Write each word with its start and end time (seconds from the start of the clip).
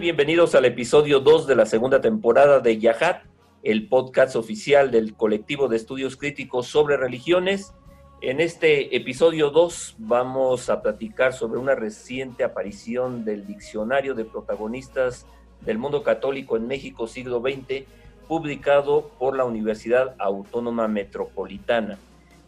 Bienvenidos 0.00 0.54
al 0.56 0.64
episodio 0.64 1.20
2 1.20 1.46
de 1.46 1.54
la 1.54 1.66
segunda 1.66 2.00
temporada 2.00 2.58
de 2.58 2.78
Yahat, 2.78 3.22
el 3.62 3.86
podcast 3.88 4.34
oficial 4.34 4.90
del 4.90 5.14
colectivo 5.14 5.68
de 5.68 5.76
estudios 5.76 6.16
críticos 6.16 6.66
sobre 6.66 6.96
religiones. 6.96 7.72
En 8.20 8.40
este 8.40 8.96
episodio 8.96 9.50
2 9.50 9.96
vamos 9.98 10.68
a 10.68 10.82
platicar 10.82 11.32
sobre 11.32 11.60
una 11.60 11.76
reciente 11.76 12.42
aparición 12.42 13.24
del 13.24 13.46
diccionario 13.46 14.14
de 14.14 14.24
protagonistas 14.24 15.26
del 15.60 15.78
mundo 15.78 16.02
católico 16.02 16.56
en 16.56 16.66
México 16.66 17.06
siglo 17.06 17.40
XX, 17.40 17.84
publicado 18.26 19.10
por 19.18 19.36
la 19.36 19.44
Universidad 19.44 20.16
Autónoma 20.18 20.88
Metropolitana. 20.88 21.98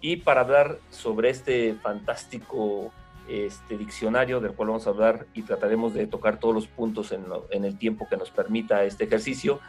Y 0.00 0.16
para 0.16 0.41
hablar 0.41 0.78
sobre 0.91 1.31
este 1.31 1.75
fantástico 1.75 2.92
este 3.28 3.77
diccionario 3.77 4.41
del 4.41 4.52
cual 4.52 4.69
vamos 4.69 4.86
a 4.86 4.91
hablar 4.91 5.27
y 5.34 5.42
trataremos 5.42 5.94
de 5.94 6.06
tocar 6.06 6.38
todos 6.38 6.55
los 6.55 6.66
puntos 6.66 7.12
en, 7.12 7.64
el 7.64 7.78
tiempo 7.78 8.06
que 8.08 8.16
nos 8.16 8.30
permita 8.30 8.84
este 8.84 9.05
ejercicio. 9.05 9.60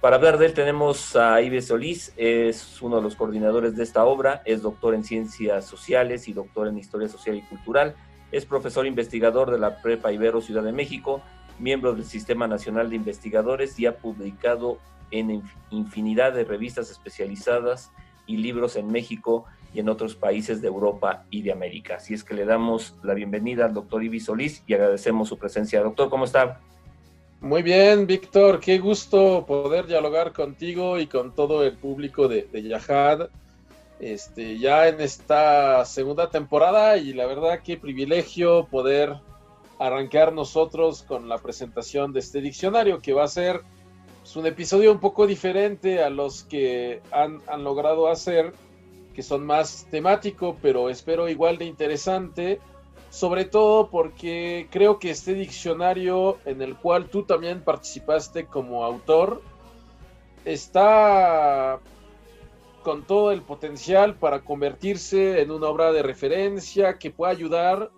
Para 0.00 0.16
hablar 0.16 0.38
de 0.38 0.46
él 0.46 0.54
tenemos 0.54 1.16
a 1.16 1.40
Ives 1.42 1.68
Solís, 1.68 2.12
es 2.16 2.80
uno 2.82 2.96
de 2.96 3.02
los 3.02 3.16
coordinadores 3.16 3.76
de 3.76 3.82
esta 3.82 4.04
obra, 4.04 4.42
es 4.44 4.62
doctor 4.62 4.94
en 4.94 5.04
ciencias 5.04 5.64
sociales 5.64 6.28
y 6.28 6.32
doctor 6.32 6.68
en 6.68 6.78
historia 6.78 7.08
social 7.08 7.36
y 7.36 7.42
cultural, 7.42 7.96
es 8.30 8.44
profesor 8.44 8.86
investigador 8.86 9.50
de 9.50 9.58
la 9.58 9.80
Prepa 9.82 10.12
Ibero 10.12 10.40
Ciudad 10.40 10.62
de 10.62 10.72
México, 10.72 11.22
miembro 11.58 11.94
del 11.94 12.04
Sistema 12.04 12.46
Nacional 12.46 12.90
de 12.90 12.96
Investigadores 12.96 13.78
y 13.80 13.86
ha 13.86 13.96
publicado 13.96 14.78
en 15.10 15.42
infinidad 15.70 16.32
de 16.34 16.44
revistas 16.44 16.90
especializadas 16.90 17.90
y 18.26 18.36
libros 18.36 18.76
en 18.76 18.92
México 18.92 19.46
y 19.74 19.80
en 19.80 19.88
otros 19.88 20.14
países 20.14 20.60
de 20.62 20.68
Europa 20.68 21.24
y 21.30 21.42
de 21.42 21.52
América. 21.52 21.96
Así 21.96 22.14
es 22.14 22.24
que 22.24 22.34
le 22.34 22.44
damos 22.44 22.94
la 23.02 23.14
bienvenida 23.14 23.66
al 23.66 23.74
doctor 23.74 24.02
Ibi 24.02 24.20
Solís 24.20 24.62
y 24.66 24.74
agradecemos 24.74 25.28
su 25.28 25.38
presencia. 25.38 25.82
Doctor, 25.82 26.08
¿cómo 26.08 26.24
está? 26.24 26.60
Muy 27.40 27.62
bien, 27.62 28.06
Víctor, 28.06 28.58
qué 28.58 28.78
gusto 28.78 29.44
poder 29.46 29.86
dialogar 29.86 30.32
contigo 30.32 30.98
y 30.98 31.06
con 31.06 31.34
todo 31.34 31.62
el 31.64 31.74
público 31.74 32.26
de, 32.26 32.48
de 32.50 32.62
Yahad. 32.62 33.28
Este, 34.00 34.58
ya 34.58 34.88
en 34.88 35.00
esta 35.00 35.84
segunda 35.84 36.30
temporada 36.30 36.96
y 36.96 37.12
la 37.12 37.26
verdad 37.26 37.60
qué 37.64 37.76
privilegio 37.76 38.66
poder 38.66 39.16
arrancar 39.78 40.32
nosotros 40.32 41.02
con 41.02 41.28
la 41.28 41.38
presentación 41.38 42.12
de 42.12 42.20
este 42.20 42.40
diccionario 42.40 43.00
que 43.00 43.12
va 43.12 43.24
a 43.24 43.28
ser 43.28 43.62
pues, 44.20 44.36
un 44.36 44.46
episodio 44.46 44.92
un 44.92 45.00
poco 45.00 45.26
diferente 45.26 46.02
a 46.02 46.10
los 46.10 46.44
que 46.44 47.00
han, 47.10 47.40
han 47.48 47.64
logrado 47.64 48.08
hacer 48.08 48.52
que 49.18 49.24
son 49.24 49.44
más 49.44 49.84
temático, 49.90 50.56
pero 50.62 50.88
espero 50.88 51.28
igual 51.28 51.58
de 51.58 51.64
interesante, 51.64 52.60
sobre 53.10 53.46
todo 53.46 53.90
porque 53.90 54.68
creo 54.70 55.00
que 55.00 55.10
este 55.10 55.34
diccionario 55.34 56.38
en 56.44 56.62
el 56.62 56.76
cual 56.76 57.08
tú 57.08 57.24
también 57.24 57.64
participaste 57.64 58.46
como 58.46 58.84
autor 58.84 59.42
está 60.44 61.80
con 62.84 63.08
todo 63.08 63.32
el 63.32 63.42
potencial 63.42 64.14
para 64.14 64.42
convertirse 64.42 65.42
en 65.42 65.50
una 65.50 65.66
obra 65.66 65.90
de 65.90 66.04
referencia 66.04 66.96
que 66.96 67.10
pueda 67.10 67.32
ayudar 67.32 67.90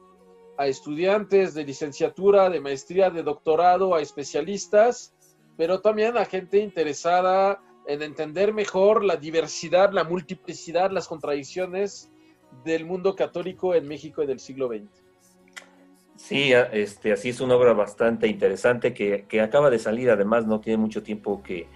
a 0.56 0.68
estudiantes 0.68 1.52
de 1.52 1.64
licenciatura, 1.64 2.48
de 2.48 2.62
maestría, 2.62 3.10
de 3.10 3.22
doctorado, 3.22 3.94
a 3.94 4.00
especialistas, 4.00 5.12
pero 5.58 5.82
también 5.82 6.16
a 6.16 6.24
gente 6.24 6.60
interesada 6.60 7.60
en 7.90 8.02
entender 8.02 8.54
mejor 8.54 9.04
la 9.04 9.16
diversidad, 9.16 9.92
la 9.92 10.04
multiplicidad, 10.04 10.92
las 10.92 11.08
contradicciones 11.08 12.08
del 12.64 12.84
mundo 12.84 13.16
católico 13.16 13.74
en 13.74 13.88
México 13.88 14.22
en 14.22 14.30
el 14.30 14.38
siglo 14.38 14.68
XX. 14.68 14.88
Sí, 16.14 16.52
este, 16.52 17.12
así 17.12 17.30
es 17.30 17.40
una 17.40 17.56
obra 17.56 17.72
bastante 17.72 18.28
interesante 18.28 18.94
que, 18.94 19.40
acaba 19.40 19.70
de 19.70 19.78
salir, 19.78 20.10
además 20.10 20.46
no 20.46 20.60
tiene 20.60 20.76
mucho 20.76 21.02
tiempo 21.02 21.42
que, 21.42 21.68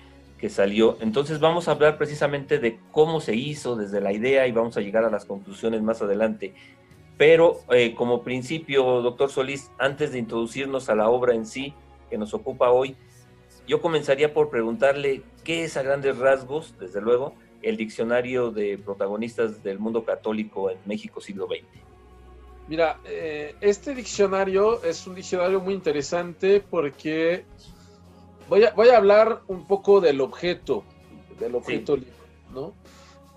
salió. 0.50 0.98
Entonces 1.00 1.40
vamos 1.40 1.68
a 1.68 1.70
hablar 1.70 1.96
precisamente 1.96 2.58
de 2.58 2.78
cómo 2.92 3.18
se 3.18 3.34
hizo 3.34 3.76
desde 3.76 4.02
la 4.02 4.12
idea 4.12 4.46
y 4.46 4.52
vamos 4.52 4.76
a 4.76 4.82
llegar 4.82 5.02
a 5.02 5.08
las 5.08 5.24
conclusiones 5.24 5.80
más 5.80 6.02
adelante. 6.02 6.52
Pero 7.16 7.60
eh, 7.70 7.94
como 7.94 8.22
principio, 8.22 9.00
doctor 9.00 9.30
Solís, 9.30 9.70
antes 9.78 10.12
de 10.12 10.18
introducirnos 10.18 10.90
a 10.90 10.96
la 10.96 11.08
obra 11.08 11.34
en 11.34 11.46
sí 11.46 11.72
que 12.10 12.18
nos 12.18 12.34
ocupa 12.34 12.70
hoy, 12.70 12.94
yo 13.66 13.80
comenzaría 13.80 14.32
por 14.32 14.50
preguntarle 14.50 15.22
qué 15.42 15.64
es 15.64 15.76
a 15.76 15.82
grandes 15.82 16.18
rasgos, 16.18 16.74
desde 16.78 17.00
luego, 17.00 17.34
el 17.62 17.76
diccionario 17.76 18.50
de 18.50 18.78
protagonistas 18.78 19.62
del 19.62 19.78
mundo 19.78 20.04
católico 20.04 20.70
en 20.70 20.78
México 20.84 21.20
siglo 21.20 21.46
XX. 21.46 21.64
Mira, 22.68 22.98
eh, 23.04 23.54
este 23.60 23.94
diccionario 23.94 24.82
es 24.82 25.06
un 25.06 25.14
diccionario 25.14 25.60
muy 25.60 25.74
interesante 25.74 26.60
porque 26.60 27.44
voy 28.48 28.64
a, 28.64 28.72
voy 28.72 28.88
a 28.88 28.96
hablar 28.96 29.42
un 29.48 29.66
poco 29.66 30.00
del 30.00 30.20
objeto, 30.20 30.84
del 31.38 31.54
objeto 31.54 31.96
libro, 31.96 32.14
¿no? 32.52 32.74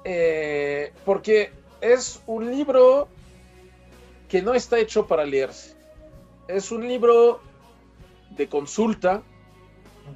Eh, 0.04 0.94
porque 1.04 1.52
es 1.82 2.22
un 2.26 2.50
libro 2.50 3.08
que 4.30 4.42
no 4.42 4.54
está 4.54 4.80
hecho 4.80 5.08
para 5.08 5.26
leerse. 5.26 5.76
Es 6.48 6.72
un 6.72 6.88
libro 6.88 7.42
de 8.32 8.48
consulta, 8.48 9.24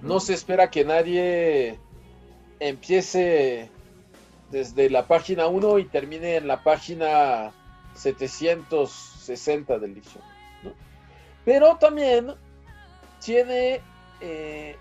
no 0.02 0.20
se 0.20 0.34
espera 0.34 0.70
que 0.70 0.86
nadie 0.86 1.80
empiece 2.60 3.70
desde 4.50 4.90
la 4.90 5.08
página 5.08 5.48
1 5.48 5.80
y 5.80 5.86
termine 5.86 6.36
en 6.36 6.48
la 6.48 6.64
página 6.64 7.52
760 7.96 9.80
del 9.80 9.96
diccionario. 9.96 10.32
Pero 11.46 11.78
también 11.78 12.34
tiene 13.24 13.82
eh, 14.20 14.76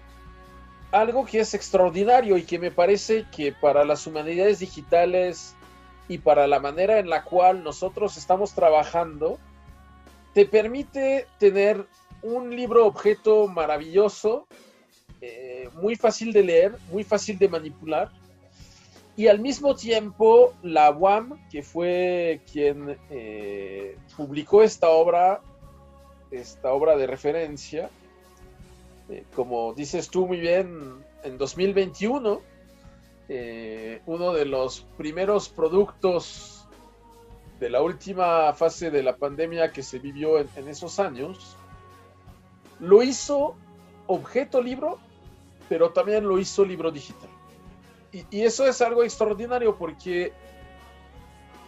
algo 0.93 1.25
que 1.25 1.41
es 1.41 1.55
extraordinario 1.55 2.37
y 2.37 2.43
que 2.43 2.59
me 2.59 2.71
parece 2.71 3.27
que 3.35 3.53
para 3.53 3.85
las 3.85 4.07
humanidades 4.07 4.59
digitales 4.59 5.55
y 6.09 6.19
para 6.19 6.47
la 6.47 6.59
manera 6.59 6.99
en 6.99 7.09
la 7.09 7.23
cual 7.23 7.63
nosotros 7.63 8.17
estamos 8.17 8.53
trabajando, 8.53 9.39
te 10.35 10.45
permite 10.45 11.27
tener 11.39 11.87
un 12.23 12.55
libro 12.55 12.87
objeto 12.87 13.47
maravilloso 13.47 14.47
eh, 15.23 15.69
muy 15.75 15.97
fácil 15.97 16.33
de 16.33 16.43
leer, 16.43 16.77
muy 16.91 17.05
fácil 17.05 17.39
de 17.39 17.49
manipular. 17.49 18.11
Y 19.17 19.27
al 19.27 19.39
mismo 19.39 19.75
tiempo, 19.75 20.55
la 20.63 20.91
UAM, 20.91 21.47
que 21.51 21.63
fue 21.63 22.41
quien 22.51 22.97
eh, 23.11 23.99
publicó 24.17 24.63
esta 24.63 24.89
obra, 24.89 25.43
esta 26.31 26.73
obra 26.73 26.97
de 26.97 27.07
referencia, 27.07 27.91
eh, 29.11 29.25
como 29.35 29.75
dices 29.75 30.09
tú 30.09 30.27
muy 30.27 30.39
bien, 30.39 31.05
en 31.23 31.37
2021, 31.37 32.41
uno 34.07 34.33
de 34.33 34.45
los 34.45 34.81
primeros 34.97 35.49
productos 35.49 36.67
de 37.61 37.71
la 37.71 37.81
última 37.81 38.53
fase 38.55 38.91
de 38.91 39.05
la 39.05 39.17
pandemia 39.17 39.71
que 39.71 39.85
se 39.85 40.01
vivió 40.01 40.39
en, 40.41 40.49
en 40.57 40.67
esos 40.67 40.99
años, 40.99 41.57
lo 42.81 43.05
hizo 43.05 43.55
objeto 44.09 44.61
libro 44.61 44.99
pero 45.71 45.93
también 45.93 46.27
lo 46.27 46.37
hizo 46.41 46.65
libro 46.65 46.91
digital. 46.91 47.31
Y, 48.11 48.43
eso 48.43 48.67
es 48.67 48.83
algo 48.83 49.05
extraordinario 49.05 49.77
porque 49.77 50.33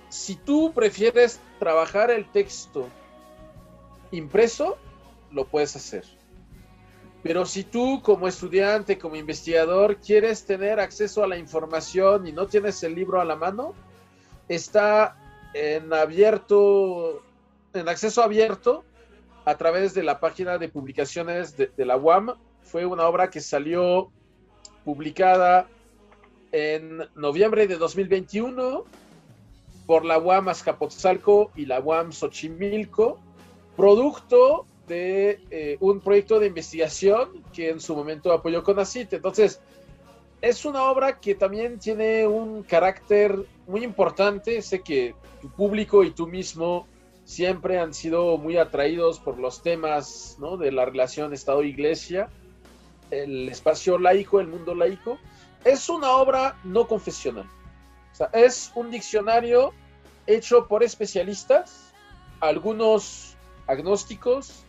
si 0.09 0.35
tú 0.35 0.73
prefieres 0.75 1.41
trabajar 1.61 2.11
el 2.11 2.29
texto 2.29 2.89
impreso, 4.11 4.77
lo 5.31 5.45
puedes 5.47 5.77
hacer. 5.77 6.05
Pero 7.23 7.47
si 7.47 7.63
tú 7.63 8.03
como 8.03 8.27
estudiante, 8.27 8.99
como 8.99 9.15
investigador, 9.15 9.99
quieres 9.99 10.45
tener 10.47 10.81
acceso 10.81 11.23
a 11.23 11.29
la 11.29 11.37
información 11.37 12.27
y 12.27 12.33
no 12.33 12.49
tienes 12.49 12.83
el 12.83 12.97
libro 12.97 13.21
a 13.21 13.25
la 13.25 13.37
mano, 13.37 13.73
está 14.49 15.17
en 15.55 15.93
abierto, 15.95 17.23
en 17.73 17.89
acceso 17.89 18.21
abierto 18.21 18.85
a 19.45 19.57
través 19.57 19.95
de 19.95 20.03
la 20.03 20.19
página 20.19 20.59
de 20.59 20.69
publicaciones 20.69 21.57
de, 21.57 21.71
la 21.87 21.97
UAM. 21.97 22.35
Fue 22.65 22.87
una 22.87 23.07
obra 23.07 23.31
que 23.31 23.41
salió 23.41 24.11
publicada 24.85 25.69
en 26.53 27.03
noviembre 27.15 27.67
de 27.67 27.77
2021 27.77 28.85
por 29.87 30.05
la 30.05 30.19
UAM 30.19 30.49
Azcapotzalco 30.49 31.51
y 31.57 31.67
la 31.67 31.81
UAM 31.81 32.13
Xochimilco, 32.13 33.19
producto 33.77 34.67
de 34.87 35.41
eh, 35.51 35.77
un 35.81 36.01
proyecto 36.01 36.39
de 36.39 36.47
investigación 36.47 37.43
que 37.53 37.71
en 37.71 37.81
su 37.81 37.95
momento 37.95 38.33
apoyó 38.33 38.63
CONACIT. 38.63 39.13
Entonces, 39.15 39.61
es 40.41 40.65
una 40.65 40.85
obra 40.91 41.21
que 41.21 41.35
también 41.35 41.79
tiene 41.79 42.27
un 42.27 42.63
carácter 42.65 43.47
muy 43.67 43.85
importante. 43.85 44.61
Sé 44.61 44.83
que 44.83 45.15
tu 45.41 45.51
público 45.51 46.05
y 46.05 46.11
tú 46.11 46.27
mismo 46.27 46.87
siempre 47.25 47.79
han 47.79 47.95
sido 47.95 48.37
muy 48.39 48.57
atraídos 48.57 49.21
por 49.21 49.39
los 49.39 49.63
temas 49.63 50.37
de 50.59 50.73
la 50.73 50.85
relación 50.85 51.33
Estado-Iglesia, 51.33 52.29
el 53.13 53.49
espacio 53.49 53.99
laico, 53.99 54.41
el 54.41 54.49
mundo 54.49 54.75
laico. 54.75 55.19
Es 55.65 55.89
una 55.89 56.11
obra 56.13 56.57
no 56.65 56.89
confesional. 56.89 57.49
Es 58.33 58.73
un 58.75 58.91
diccionario 58.91 59.73
hecho 60.27 60.67
por 60.67 60.83
especialistas, 60.83 61.93
algunos 62.41 63.37
agnósticos, 63.67 64.65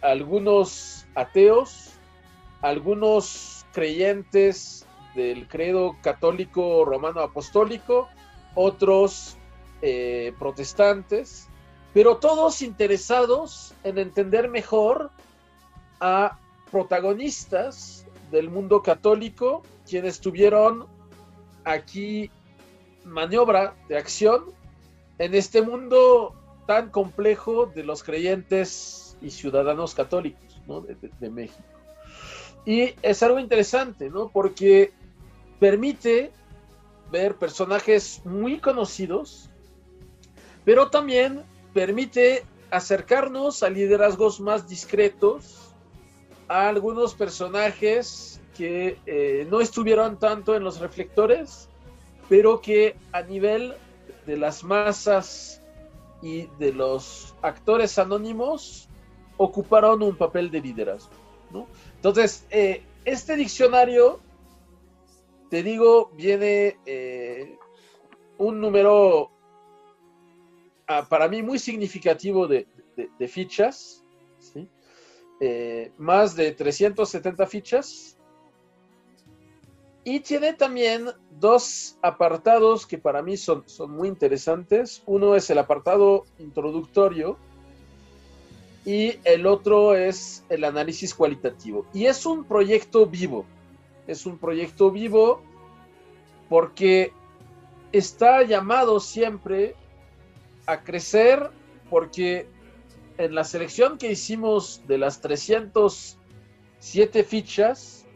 algunos 0.00 1.06
ateos, 1.14 1.90
algunos 2.62 3.66
creyentes 3.72 4.86
del 5.14 5.46
credo 5.48 5.96
católico 6.02 6.84
romano 6.84 7.20
apostólico, 7.20 8.08
otros 8.54 9.36
eh, 9.82 10.32
protestantes, 10.38 11.48
pero 11.92 12.16
todos 12.16 12.62
interesados 12.62 13.74
en 13.84 13.98
entender 13.98 14.48
mejor 14.48 15.10
a 16.00 16.38
protagonistas 16.72 18.06
del 18.32 18.50
mundo 18.50 18.82
católico, 18.82 19.62
quienes 19.88 20.20
tuvieron 20.20 20.86
aquí 21.64 22.30
maniobra 23.04 23.74
de 23.88 23.98
acción 23.98 24.46
en 25.18 25.34
este 25.34 25.62
mundo 25.62 26.34
tan 26.66 26.90
complejo 26.90 27.66
de 27.66 27.84
los 27.84 28.02
creyentes 28.02 29.16
y 29.20 29.30
ciudadanos 29.30 29.94
católicos 29.94 30.60
de, 31.20 31.30
México. 31.30 31.62
Y 32.64 32.94
es 33.02 33.22
algo 33.22 33.38
interesante, 33.38 34.08
¿no? 34.08 34.28
Porque 34.28 34.92
permite 35.60 36.30
ver 37.10 37.36
personajes 37.36 38.22
muy 38.24 38.58
conocidos, 38.58 39.50
pero 40.64 40.88
también 40.88 41.42
permite 41.74 42.44
acercarnos 42.70 43.62
a 43.62 43.68
liderazgos 43.68 44.40
más 44.40 44.68
discretos, 44.68 45.71
a 46.52 46.68
algunos 46.68 47.14
personajes 47.14 48.40
que 48.56 48.98
eh, 49.06 49.46
no 49.50 49.60
estuvieron 49.60 50.18
tanto 50.18 50.54
en 50.54 50.62
los 50.62 50.80
reflectores, 50.80 51.68
pero 52.28 52.60
que 52.60 52.96
a 53.12 53.22
nivel 53.22 53.74
de 54.26 54.36
las 54.36 54.62
masas 54.62 55.62
y 56.20 56.46
de 56.58 56.72
los 56.72 57.34
actores 57.42 57.98
anónimos 57.98 58.88
ocuparon 59.36 60.02
un 60.02 60.16
papel 60.16 60.50
de 60.50 60.60
liderazgo. 60.60 61.10
Entonces, 61.96 62.46
eh, 62.50 62.82
este 63.04 63.36
diccionario, 63.36 64.20
te 65.50 65.62
digo, 65.62 66.10
viene 66.14 66.78
eh, 66.86 67.58
un 68.38 68.60
número 68.60 69.30
ah, 70.86 71.06
para 71.08 71.28
mí 71.28 71.42
muy 71.42 71.58
significativo 71.58 72.46
de, 72.46 72.66
fichas, 73.28 74.01
eh, 75.44 75.90
más 75.98 76.36
de 76.36 76.52
370 76.52 77.46
fichas, 77.48 78.16
y 80.04 80.20
tiene 80.20 80.52
también 80.52 81.08
dos 81.40 81.98
apartados 82.00 82.86
que 82.86 82.96
para 82.96 83.22
mí 83.22 83.36
son, 83.36 83.64
son 83.66 83.90
muy 83.90 84.06
interesantes. 84.06 85.02
Uno 85.04 85.34
es 85.34 85.50
el 85.50 85.58
apartado 85.58 86.26
introductorio 86.38 87.36
y 88.84 89.18
el 89.24 89.46
otro 89.46 89.96
es 89.96 90.44
el 90.48 90.62
análisis 90.62 91.12
cualitativo. 91.12 91.86
Y 91.92 92.06
es 92.06 92.24
un 92.24 92.44
proyecto 92.44 93.06
vivo. 93.06 93.44
Es 94.06 94.26
un 94.26 94.38
proyecto 94.38 94.92
vivo 94.92 95.42
porque 96.48 97.12
está 97.90 98.44
llamado 98.44 99.00
siempre 99.00 99.74
a 100.66 100.84
crecer 100.84 101.50
porque 101.90 102.46
en 103.18 103.34
la 103.34 103.44
selección 103.44 103.98
que 103.98 104.12
hicimos 104.12 104.82
de 104.86 104.98
las 104.98 105.20
307 105.20 107.24
fichas, 107.24 108.06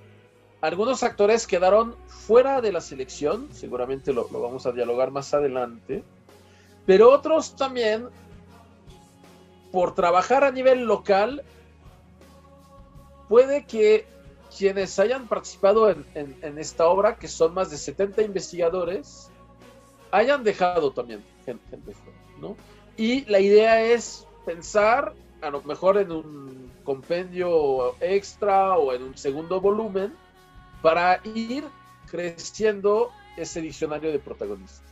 algunos 0.61 1.03
actores 1.03 1.47
quedaron 1.47 1.97
fuera 2.09 2.61
de 2.61 2.73
la 2.73 2.81
selección, 2.81 3.49
seguramente 3.53 4.13
lo, 4.13 4.29
vamos 4.29 4.67
a 4.67 4.73
dialogar 4.73 5.11
más 5.11 5.33
adelante, 5.35 6.03
pero 6.87 7.13
otros 7.13 7.57
también, 7.57 8.09
por 9.71 9.95
trabajar 9.95 10.45
a 10.45 10.51
nivel 10.51 10.85
local, 10.85 11.43
puede 13.29 13.65
que 13.65 14.07
quienes 14.57 14.99
hayan 14.99 15.29
participado 15.29 15.91
en, 15.91 16.59
esta 16.59 16.87
obra, 16.87 17.17
que 17.17 17.29
son 17.29 17.53
más 17.53 17.71
de 17.71 17.77
70 17.77 18.23
investigadores, 18.23 19.31
hayan 20.11 20.45
dejado 20.45 20.93
también 20.93 21.23
gente, 21.45 21.93
fuera, 21.93 22.19
¿no? 22.41 22.57
Y 22.97 23.27
la 23.27 23.41
idea 23.41 23.83
es 23.83 24.27
pensar 24.47 25.13
a 25.43 25.51
lo 25.51 25.61
mejor 25.63 25.99
en 25.99 26.11
un 26.11 26.73
compendio 26.85 27.95
extra 28.01 28.79
o 28.79 28.95
en 28.95 29.03
un 29.03 29.19
segundo 29.19 29.61
volumen 29.61 30.15
para 30.81 31.21
ir 31.25 31.65
creciendo 32.11 33.11
ese 33.37 33.61
diccionario 33.61 34.13
de 34.13 34.19
protagonistas. 34.19 34.83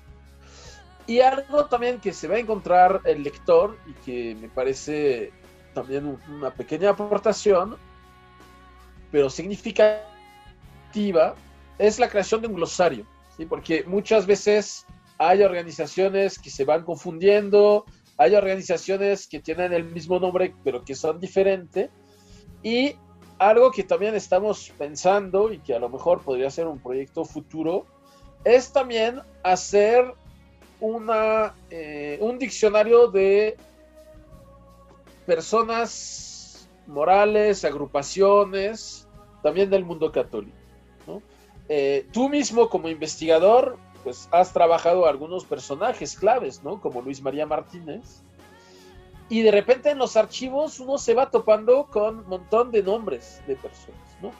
Y 1.06 1.21
algo 1.21 1.67
también 1.67 2.01
que 2.01 2.12
se 2.12 2.29
va 2.29 2.37
a 2.37 2.39
encontrar 2.39 3.01
el 3.05 3.23
lector 3.23 3.79
y 3.87 3.93
que 4.05 4.35
me 4.41 4.49
parece 4.49 5.33
también 5.75 6.19
una 6.29 6.51
pequeña 6.51 6.91
aportación, 6.91 7.77
pero 9.11 9.31
significativa, 9.31 11.35
es 11.79 11.99
la 11.99 12.09
creación 12.09 12.41
de 12.41 12.49
un 12.49 12.55
glosario, 12.55 13.06
porque 13.49 13.85
muchas 13.87 14.27
veces 14.27 14.87
hay 15.19 15.43
organizaciones 15.43 16.39
que 16.39 16.51
se 16.51 16.65
van 16.65 16.85
confundiendo, 16.85 17.85
hay 18.17 18.35
organizaciones 18.35 19.27
que 19.27 19.41
tienen 19.41 19.73
el 19.73 19.85
mismo 19.85 20.19
nombre 20.21 20.55
pero 20.63 20.85
que 20.85 20.95
son 20.95 21.21
diferentes, 21.21 21.91
y 22.63 22.97
algo 23.39 23.71
que 23.71 23.83
también 23.83 24.15
estamos 24.15 24.73
pensando 24.79 25.53
y 25.53 25.59
que 25.59 25.75
a 25.75 25.79
lo 25.79 25.89
mejor 25.89 26.23
podría 26.23 26.51
ser 26.51 26.67
un 26.67 26.79
proyecto 26.79 27.25
futuro 27.25 27.87
es 28.44 28.73
también 28.73 29.21
hacer 29.43 30.15
una, 30.81 31.55
eh, 31.71 32.19
un 32.21 32.39
diccionario 32.39 33.09
de 33.09 33.56
personas 35.27 36.69
morales, 36.87 37.65
agrupaciones, 37.65 39.09
también 39.43 39.71
del 39.71 39.85
mundo 39.85 40.13
católico. 40.13 40.56
Eh, 41.69 42.06
tú 42.13 42.29
mismo 42.29 42.69
como 42.69 42.91
investigador, 42.91 43.79
pues 44.05 44.29
has 44.31 44.53
trabajado 44.53 45.06
algunos 45.06 45.44
personajes 45.44 46.17
claves, 46.17 46.63
¿no? 46.63 46.81
Como 46.81 47.03
Luis 47.03 47.23
María 47.23 47.46
Martínez, 47.46 48.23
y 49.29 49.43
de 49.43 49.51
repente 49.51 49.91
en 49.91 49.99
los 49.99 50.17
archivos 50.17 50.79
uno 50.81 50.99
se 50.99 51.15
va 51.15 51.31
topando 51.31 51.87
con 51.87 52.20
un 52.20 52.29
montón 52.29 52.70
de 52.70 52.82
nombres 52.82 53.41
de 53.46 53.56
personas, 53.56 54.17
¿no? 54.20 54.31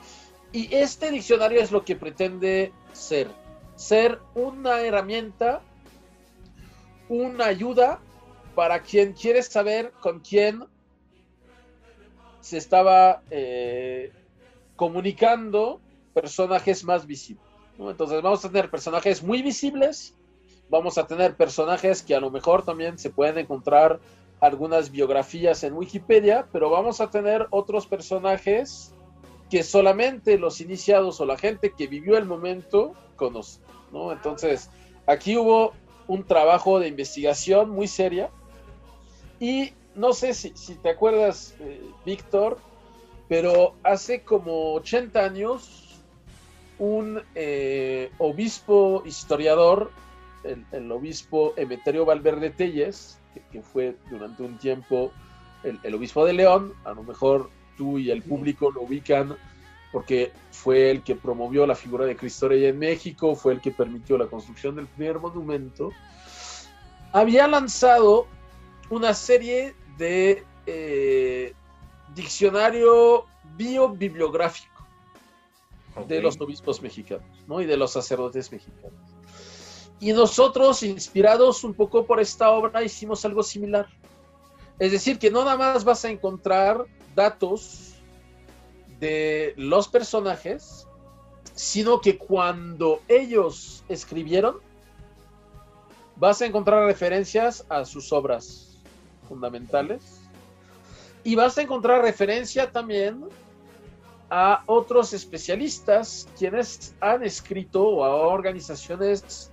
Y 0.51 0.73
este 0.73 1.11
diccionario 1.11 1.59
es 1.59 1.71
lo 1.71 1.83
que 1.83 1.95
pretende 1.95 2.71
ser, 2.93 3.27
ser 3.75 4.19
una 4.35 4.81
herramienta, 4.81 5.61
una 7.09 7.47
ayuda 7.47 7.99
para 8.53 8.81
quien 8.81 9.13
quiere 9.13 9.43
saber 9.43 9.91
con 9.99 10.21
quién 10.21 10.63
se 12.39 12.57
estaba 12.57 13.21
eh, 13.31 14.13
comunicando 14.75 15.81
personajes 16.13 16.83
más 16.83 17.05
visibles. 17.05 17.44
Entonces 17.79 18.21
vamos 18.21 18.43
a 18.45 18.49
tener 18.49 18.69
personajes 18.69 19.23
muy 19.23 19.41
visibles, 19.41 20.15
vamos 20.69 20.97
a 20.97 21.07
tener 21.07 21.35
personajes 21.35 22.01
que 22.01 22.15
a 22.15 22.19
lo 22.19 22.31
mejor 22.31 22.63
también 22.63 22.97
se 22.97 23.09
pueden 23.09 23.37
encontrar 23.37 23.99
algunas 24.39 24.91
biografías 24.91 25.63
en 25.63 25.73
Wikipedia, 25.73 26.47
pero 26.51 26.69
vamos 26.69 27.01
a 27.01 27.09
tener 27.09 27.47
otros 27.49 27.87
personajes 27.87 28.93
que 29.49 29.63
solamente 29.63 30.37
los 30.37 30.61
iniciados 30.61 31.19
o 31.21 31.25
la 31.25 31.37
gente 31.37 31.71
que 31.71 31.87
vivió 31.87 32.17
el 32.17 32.25
momento 32.25 32.93
conoce, 33.15 33.59
¿no? 33.91 34.11
Entonces, 34.11 34.69
aquí 35.05 35.37
hubo 35.37 35.73
un 36.07 36.23
trabajo 36.23 36.79
de 36.79 36.87
investigación 36.87 37.69
muy 37.69 37.87
seria 37.87 38.29
y 39.39 39.73
no 39.95 40.13
sé 40.13 40.33
si, 40.33 40.51
te 40.75 40.89
acuerdas, 40.89 41.55
eh, 41.59 41.81
Víctor, 42.05 42.57
pero 43.27 43.75
hace 43.83 44.23
como 44.23 44.73
80 44.73 45.23
años 45.23 45.84
un 46.79 47.21
eh, 47.35 48.11
obispo 48.17 49.03
historiador, 49.05 49.91
el, 50.43 50.65
el 50.71 50.91
obispo 50.91 51.53
Emeterio 51.57 52.05
Valverde 52.05 52.49
Telles, 52.49 53.19
que, 53.51 53.61
fue 53.61 53.95
durante 54.09 54.43
un 54.43 54.57
tiempo 54.57 55.11
el, 55.63 55.95
obispo 55.95 56.25
de 56.25 56.33
León, 56.33 56.73
a 56.83 56.93
lo 56.93 57.03
mejor 57.03 57.49
tú 57.77 57.97
y 57.97 58.11
el 58.11 58.21
público 58.21 58.71
lo 58.71 58.81
ubican 58.81 59.35
porque 59.91 60.31
fue 60.51 60.91
el 60.91 61.03
que 61.03 61.15
promovió 61.15 61.65
la 61.65 61.75
figura 61.75 62.05
de 62.05 62.15
Cristo 62.15 62.49
Rey 62.49 62.65
en 62.65 62.77
México, 62.77 63.35
fue 63.35 63.53
el 63.53 63.61
que 63.61 63.71
permitió 63.71 64.17
la 64.17 64.27
construcción 64.27 64.75
del 64.75 64.87
primer 64.87 65.19
monumento, 65.19 65.91
había 67.13 67.47
lanzado 67.47 68.27
una 68.89 69.13
serie 69.13 69.73
de 69.97 70.43
eh, 70.65 71.53
diccionario 72.13 73.25
biobibliográfico 73.55 74.74
de 76.07 76.21
los 76.21 76.39
obispos 76.39 76.81
mexicanos 76.81 77.27
¿no? 77.47 77.61
y 77.61 77.65
de 77.65 77.77
los 77.77 77.91
sacerdotes 77.91 78.51
mexicanos. 78.51 78.99
Y 79.99 80.11
nosotros, 80.11 80.83
inspirados 80.83 81.63
un 81.63 81.73
poco 81.73 82.05
por 82.05 82.19
esta 82.19 82.51
obra, 82.51 82.83
hicimos 82.83 83.23
algo 83.23 83.43
similar. 83.43 83.87
Es 84.77 84.91
decir, 84.91 85.17
que 85.17 85.31
no 85.31 85.45
nada 85.45 85.57
más 85.57 85.85
vas 85.85 86.03
a 86.03 86.09
encontrar 86.09 86.85
datos 87.15 87.93
de 88.99 89.53
los 89.55 89.87
personajes, 89.87 90.85
sino 91.53 92.01
que 92.01 92.17
cuando 92.17 93.01
ellos 93.07 93.85
escribieron, 93.87 94.57
vas 96.17 96.41
a 96.41 96.45
encontrar 96.45 96.85
referencias 96.85 97.65
a 97.69 97.85
sus 97.85 98.11
obras 98.11 98.77
fundamentales 99.27 100.21
y 101.23 101.35
vas 101.35 101.57
a 101.57 101.61
encontrar 101.61 102.01
referencia 102.01 102.71
también 102.71 103.25
a 104.29 104.63
otros 104.65 105.13
especialistas 105.13 106.27
quienes 106.37 106.95
han 106.99 107.23
escrito 107.23 107.83
o 107.87 108.03
a 108.03 108.15
organizaciones 108.15 109.51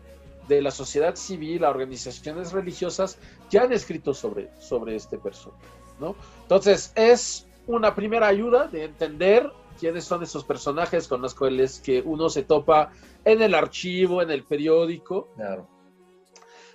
de 0.49 0.61
la 0.61 0.71
sociedad 0.71 1.15
civil, 1.15 1.65
a 1.65 1.71
organizaciones 1.71 2.53
religiosas 2.53 3.19
que 3.51 3.59
han 3.59 3.73
escrito 3.73 4.15
sobre, 4.15 4.51
sobre 4.61 4.97
este 4.97 5.19
personaje. 5.19 5.63
¿no? 6.01 6.17
Entonces, 6.43 6.93
es 6.97 7.47
una 7.67 7.95
primera 7.95 8.27
ayuda 8.27 8.67
de 8.67 8.85
entender 8.85 9.51
quiénes 9.79 10.05
son 10.05 10.23
esos 10.23 10.45
personajes 10.45 11.09
con 11.09 11.23
los 11.23 11.35
cuales 11.35 11.81
que 11.81 12.03
uno 12.05 12.29
se 12.29 12.43
topa 12.43 12.93
en 13.25 13.43
el 13.43 13.55
archivo, 13.55 14.23
en 14.23 14.31
el 14.31 14.45
periódico. 14.45 15.29
Claro. 15.37 15.69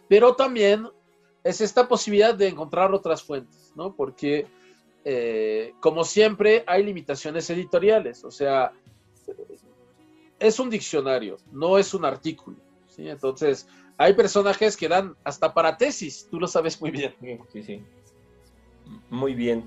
Pero 0.08 0.36
también 0.36 0.88
es 1.44 1.62
esta 1.62 1.88
posibilidad 1.88 2.36
de 2.36 2.48
encontrar 2.48 2.94
otras 2.94 3.24
fuentes, 3.24 3.72
¿no? 3.76 3.96
Porque, 3.96 4.48
eh, 5.10 5.74
como 5.80 6.04
siempre, 6.04 6.66
hay 6.68 6.84
limitaciones 6.84 7.50
editoriales. 7.50 8.26
O 8.26 8.32
sea, 8.32 8.74
es 10.38 10.60
un 10.60 10.70
diccionario, 10.70 11.38
no 11.50 11.78
es 11.78 11.94
un 11.94 12.04
artículo. 12.04 12.58
¿sí? 12.90 13.08
Entonces, 13.08 13.70
hay 13.98 14.16
personajes 14.16 14.76
que 14.76 14.90
dan 14.90 15.16
hasta 15.24 15.54
para 15.54 15.78
tesis, 15.78 16.28
tú 16.30 16.42
lo 16.42 16.48
sabes 16.48 16.82
muy 16.82 16.92
bien. 16.92 17.16
Sí, 17.54 17.64
sí. 17.64 17.82
Muy 19.10 19.34
bien. 19.34 19.64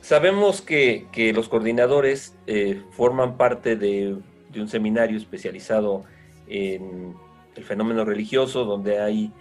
Sabemos 0.00 0.62
que, 0.62 1.08
los 1.34 1.48
coordinadores 1.48 2.32
eh, 2.46 2.80
forman 2.92 3.36
parte 3.36 3.74
de, 3.74 4.16
de, 4.50 4.60
un 4.60 4.68
seminario 4.68 5.16
especializado 5.16 6.04
en 6.46 7.16
el 7.56 7.64
fenómeno 7.64 8.04
religioso, 8.04 8.64
donde 8.64 9.00
hay 9.00 9.32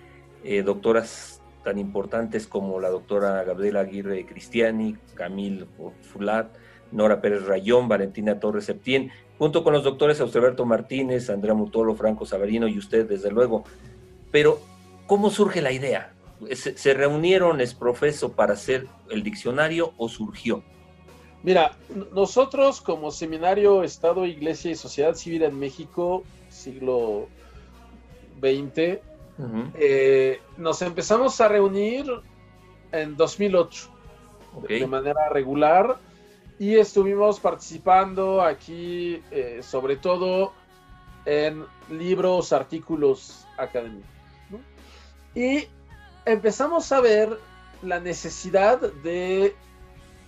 eh, 0.44 0.64
doctoras 0.64 1.35
tan 1.66 1.80
importantes 1.80 2.48
como 2.48 2.80
la 2.80 2.90
doctora 2.90 3.44
Gabriela 3.44 3.82
Aguirre 3.82 4.26
Cristiani, 4.26 4.96
Camil 5.16 5.68
Fulat, 6.02 6.56
Nora 6.92 7.20
Pérez 7.20 7.44
Rayón, 7.46 7.90
Valentina 7.90 8.40
Torres 8.40 8.66
Septién, 8.66 9.12
junto 9.38 9.64
con 9.64 9.74
los 9.74 9.84
doctores 9.84 10.22
Austerberto 10.22 10.66
Martínez, 10.66 11.30
Andrea 11.30 11.56
Mutolo, 11.56 11.96
Franco 11.96 12.26
Sabarino 12.26 12.68
y 12.68 12.78
usted, 12.78 13.10
desde 13.10 13.32
luego. 13.32 13.64
Pero, 14.32 14.62
¿cómo 15.08 15.32
surge 15.32 15.62
la 15.62 15.72
idea? 15.72 16.14
¿Se, 16.54 16.78
se 16.78 16.94
reunieron, 16.94 17.60
es 17.60 17.74
profeso, 17.74 18.34
para 18.34 18.54
hacer 18.54 18.88
el 19.10 19.24
diccionario 19.24 19.94
o 19.98 20.08
surgió? 20.08 20.64
Mira, 21.42 21.78
nosotros 22.14 22.80
como 22.80 23.10
Seminario 23.10 23.84
Estado, 23.84 24.26
Iglesia 24.26 24.72
y 24.72 24.76
Sociedad 24.76 25.16
Civil 25.16 25.44
en 25.44 25.58
México, 25.60 26.24
siglo 26.50 27.28
XX, 28.40 29.00
eh, 29.76 30.42
nos 30.58 30.82
empezamos 30.82 31.40
a 31.42 31.48
reunir 31.48 32.06
en 32.92 33.18
2008 33.18 33.90
de 34.70 34.88
manera 34.88 35.30
regular 35.30 35.98
y 36.58 36.76
estuvimos 36.76 37.40
participando 37.40 38.42
aquí 38.42 39.22
eh, 39.32 39.60
sobre 39.62 39.98
todo 39.98 40.54
en 41.26 41.66
libros, 41.90 42.54
artículos 42.54 43.46
académicos. 43.58 44.10
Y 45.34 45.68
empezamos 46.26 46.92
a 46.92 47.02
ver 47.02 47.38
la 47.82 48.00
necesidad 48.00 48.80
de 48.80 49.54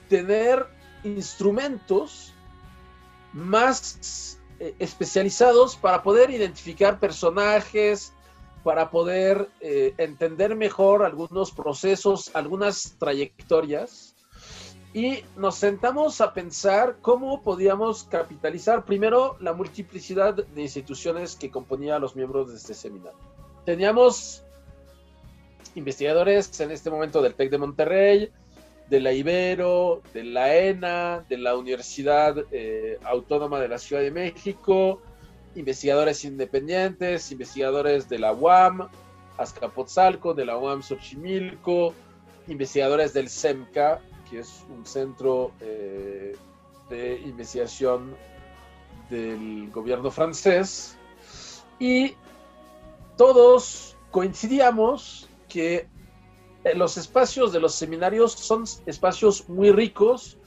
tener 0.09 0.67
instrumentos 1.03 2.33
más 3.31 4.39
eh, 4.59 4.75
especializados 4.79 5.75
para 5.75 6.01
poder 6.03 6.29
identificar 6.29 6.99
personajes, 6.99 8.13
para 8.63 8.89
poder 8.89 9.49
eh, 9.61 9.93
entender 9.97 10.55
mejor 10.55 11.03
algunos 11.03 11.51
procesos, 11.51 12.31
algunas 12.33 12.95
trayectorias. 12.99 14.15
Y 14.93 15.23
nos 15.35 15.55
sentamos 15.55 16.21
a 16.21 16.33
pensar 16.33 16.97
cómo 17.01 17.41
podíamos 17.41 18.05
capitalizar 18.05 18.85
primero 18.85 19.37
la 19.39 19.53
multiplicidad 19.53 20.33
de 20.33 20.61
instituciones 20.61 21.35
que 21.35 21.51
componía 21.51 21.97
a 21.97 21.99
los 21.99 22.15
miembros 22.15 22.49
de 22.49 22.57
este 22.57 22.73
seminario. 22.73 23.19
Teníamos 23.65 24.43
investigadores 25.75 26.59
en 26.59 26.71
este 26.71 26.89
momento 26.89 27.21
del 27.21 27.35
TEC 27.35 27.51
de 27.51 27.57
Monterrey, 27.57 28.31
de 28.89 28.99
la 28.99 29.11
Ibero, 29.11 30.01
de 30.13 30.23
la 30.23 30.55
ENA, 30.55 31.25
de 31.27 31.37
la 31.37 31.55
Universidad 31.55 32.35
eh, 32.51 32.97
Autónoma 33.03 33.59
de 33.59 33.67
la 33.67 33.77
Ciudad 33.77 34.01
de 34.01 34.11
México, 34.11 35.01
investigadores 35.57 36.23
independientes, 36.23 37.31
investigadores 37.31 38.07
de 38.07 38.19
la 38.19 38.31
UAM, 38.31 38.87
Azcapotzalco, 39.37 40.33
de 40.33 40.45
la 40.45 40.57
UAM 40.57 40.81
Xochimilco, 40.81 41.93
investigadores 42.47 43.13
del 43.13 43.29
CEMCA, 43.29 43.99
que 44.29 44.39
es 44.39 44.63
un 44.69 44.85
centro 44.85 45.51
eh, 45.59 46.35
de 46.89 47.19
investigación 47.21 48.15
del 49.09 49.69
gobierno 49.71 50.11
francés, 50.11 50.97
y 51.79 52.13
todos 53.15 53.95
coincidíamos 54.11 55.27
que 55.49 55.87
los 56.75 56.97
espacios 56.97 57.51
de 57.51 57.59
los 57.59 57.73
seminarios 57.73 58.33
son 58.33 58.65
espacios 58.85 59.47
muy 59.49 59.71
ricos 59.71 60.37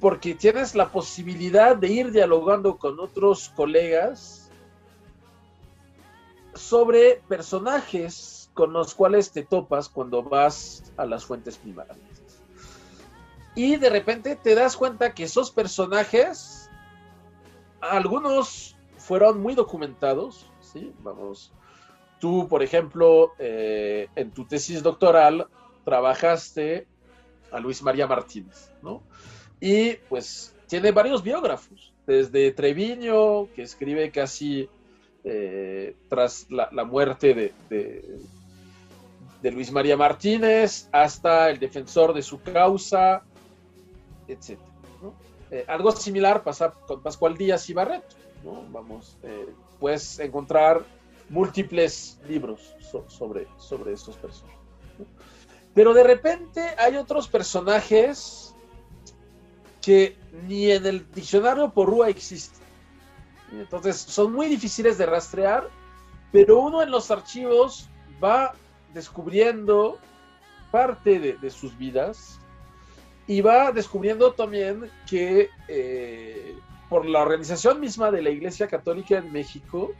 porque 0.00 0.34
tienes 0.34 0.74
la 0.74 0.90
posibilidad 0.90 1.76
de 1.76 1.88
ir 1.88 2.12
dialogando 2.12 2.78
con 2.78 3.00
otros 3.00 3.48
colegas 3.50 4.37
sobre 6.58 7.22
personajes 7.28 8.50
con 8.54 8.72
los 8.72 8.94
cuales 8.94 9.30
te 9.30 9.44
topas 9.44 9.88
cuando 9.88 10.22
vas 10.22 10.92
a 10.96 11.06
las 11.06 11.24
fuentes 11.24 11.56
primarias. 11.56 11.98
Y 13.54 13.76
de 13.76 13.90
repente 13.90 14.36
te 14.36 14.54
das 14.54 14.76
cuenta 14.76 15.14
que 15.14 15.24
esos 15.24 15.50
personajes, 15.50 16.70
algunos 17.80 18.76
fueron 18.96 19.40
muy 19.40 19.54
documentados, 19.54 20.50
¿sí? 20.60 20.92
Vamos, 21.00 21.52
Tú, 22.18 22.48
por 22.48 22.62
ejemplo, 22.62 23.32
eh, 23.38 24.08
en 24.16 24.32
tu 24.32 24.44
tesis 24.44 24.82
doctoral 24.82 25.46
trabajaste 25.84 26.86
a 27.52 27.60
Luis 27.60 27.82
María 27.82 28.06
Martínez, 28.06 28.72
¿no? 28.82 29.02
Y 29.60 29.94
pues 30.08 30.54
tiene 30.66 30.90
varios 30.90 31.22
biógrafos, 31.22 31.92
desde 32.06 32.50
Treviño, 32.52 33.52
que 33.54 33.62
escribe 33.62 34.10
casi 34.10 34.68
eh, 35.30 35.94
tras 36.08 36.46
la, 36.50 36.84
muerte 36.84 37.52
de, 37.68 38.18
Luis 39.42 39.70
María 39.70 39.94
Martínez, 39.94 40.88
hasta 40.90 41.50
el 41.50 41.58
defensor 41.58 42.14
de 42.14 42.22
su 42.22 42.40
causa, 42.40 43.22
etc. 44.26 44.58
Eh, 45.50 45.64
algo 45.68 45.92
similar 45.92 46.42
pasa 46.42 46.70
con 46.70 47.02
Pascual 47.02 47.36
Díaz 47.36 47.68
y 47.68 47.74
Barreto. 47.74 48.16
Vamos, 48.72 49.18
puedes 49.78 50.18
encontrar 50.18 50.82
múltiples 51.28 52.18
libros 52.26 52.74
sobre, 53.08 53.46
sobre 53.58 53.92
estos 53.92 54.16
personajes. 54.16 54.58
Pero 55.74 55.92
de 55.92 56.04
repente 56.04 56.62
hay 56.78 56.96
otros 56.96 57.28
personajes 57.28 58.54
que 59.82 60.16
ni 60.46 60.70
en 60.70 60.86
el 60.86 61.10
diccionario 61.12 61.70
por 61.70 61.88
Rúa 61.88 62.08
existen. 62.08 62.57
Entonces 63.52 63.96
son 63.96 64.32
muy 64.32 64.46
difíciles 64.46 64.98
de 64.98 65.06
rastrear, 65.06 65.68
pero 66.32 66.60
uno 66.60 66.82
en 66.82 66.90
los 66.90 67.10
archivos 67.10 67.88
va 68.22 68.54
descubriendo 68.92 69.98
parte 70.70 71.18
de, 71.18 71.50
sus 71.50 71.76
vidas 71.78 72.38
y 73.26 73.40
va 73.40 73.72
descubriendo 73.72 74.32
también 74.32 74.90
que 75.08 75.48
eh, 75.68 76.56
por 76.88 77.06
la 77.06 77.20
organización 77.20 77.80
misma 77.80 78.10
de 78.10 78.22
la 78.22 78.30
Iglesia 78.30 78.66
Católica 78.66 79.18
en 79.18 79.32
México, 79.32 79.92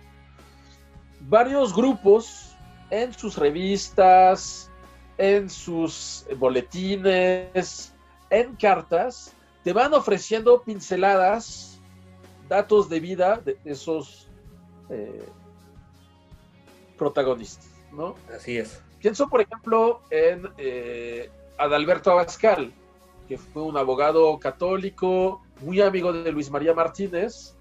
varios 1.20 1.74
grupos 1.74 2.56
en 2.90 3.12
sus 3.12 3.36
revistas, 3.36 4.70
en 5.18 5.50
sus 5.50 6.24
boletines, 6.38 7.94
en 8.30 8.56
cartas, 8.56 9.32
te 9.64 9.72
van 9.72 9.92
ofreciendo 9.92 10.62
pinceladas, 10.62 11.77
datos 12.48 12.88
de 12.88 13.00
vida 13.00 13.40
de 13.44 13.58
esos 13.64 14.28
eh, 14.90 15.26
protagonistas, 16.96 17.70
¿no? 17.92 18.14
Así 18.34 18.58
es. 18.58 18.80
Pienso, 19.00 19.28
por 19.28 19.40
ejemplo, 19.40 20.00
en 20.10 20.48
eh, 20.56 21.30
Adalberto 21.56 22.10
Abascal, 22.10 22.72
que 23.28 23.38
fue 23.38 23.62
un 23.62 23.76
abogado 23.76 24.38
católico, 24.38 25.42
muy 25.60 25.80
amigo 25.80 26.12
de 26.12 26.32
Luis 26.32 26.50
María 26.50 26.74
Martínez, 26.74 27.54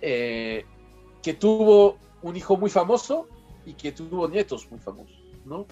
eh, 0.00 0.64
que 1.22 1.34
tuvo 1.34 1.96
un 2.22 2.36
hijo 2.36 2.56
muy 2.56 2.70
famoso 2.70 3.26
y 3.64 3.74
que 3.74 3.92
tuvo 3.92 4.28
nietos 4.28 4.70
muy 4.70 4.80
famosos, 4.80 5.22
¿no? 5.44 5.66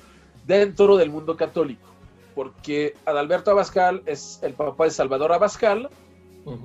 Dentro 0.46 0.96
del 0.96 1.10
mundo 1.10 1.36
católico, 1.36 1.88
porque 2.34 2.94
Adalberto 3.04 3.50
Abascal 3.50 4.02
es 4.06 4.40
el 4.42 4.54
papá 4.54 4.84
de 4.84 4.90
Salvador 4.90 5.32
Abascal 5.32 5.90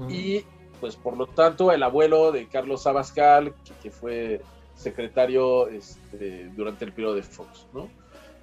y, 0.09 0.43
pues, 0.79 0.95
por 0.95 1.17
lo 1.17 1.27
tanto, 1.27 1.71
el 1.71 1.83
abuelo 1.83 2.31
de 2.31 2.47
Carlos 2.47 2.85
Abascal, 2.87 3.53
que 3.81 3.91
fue 3.91 4.41
secretario 4.75 5.67
este, 5.67 6.49
durante 6.55 6.85
el 6.85 6.93
periodo 6.93 7.15
de 7.15 7.23
Fox, 7.23 7.67
¿no? 7.73 7.89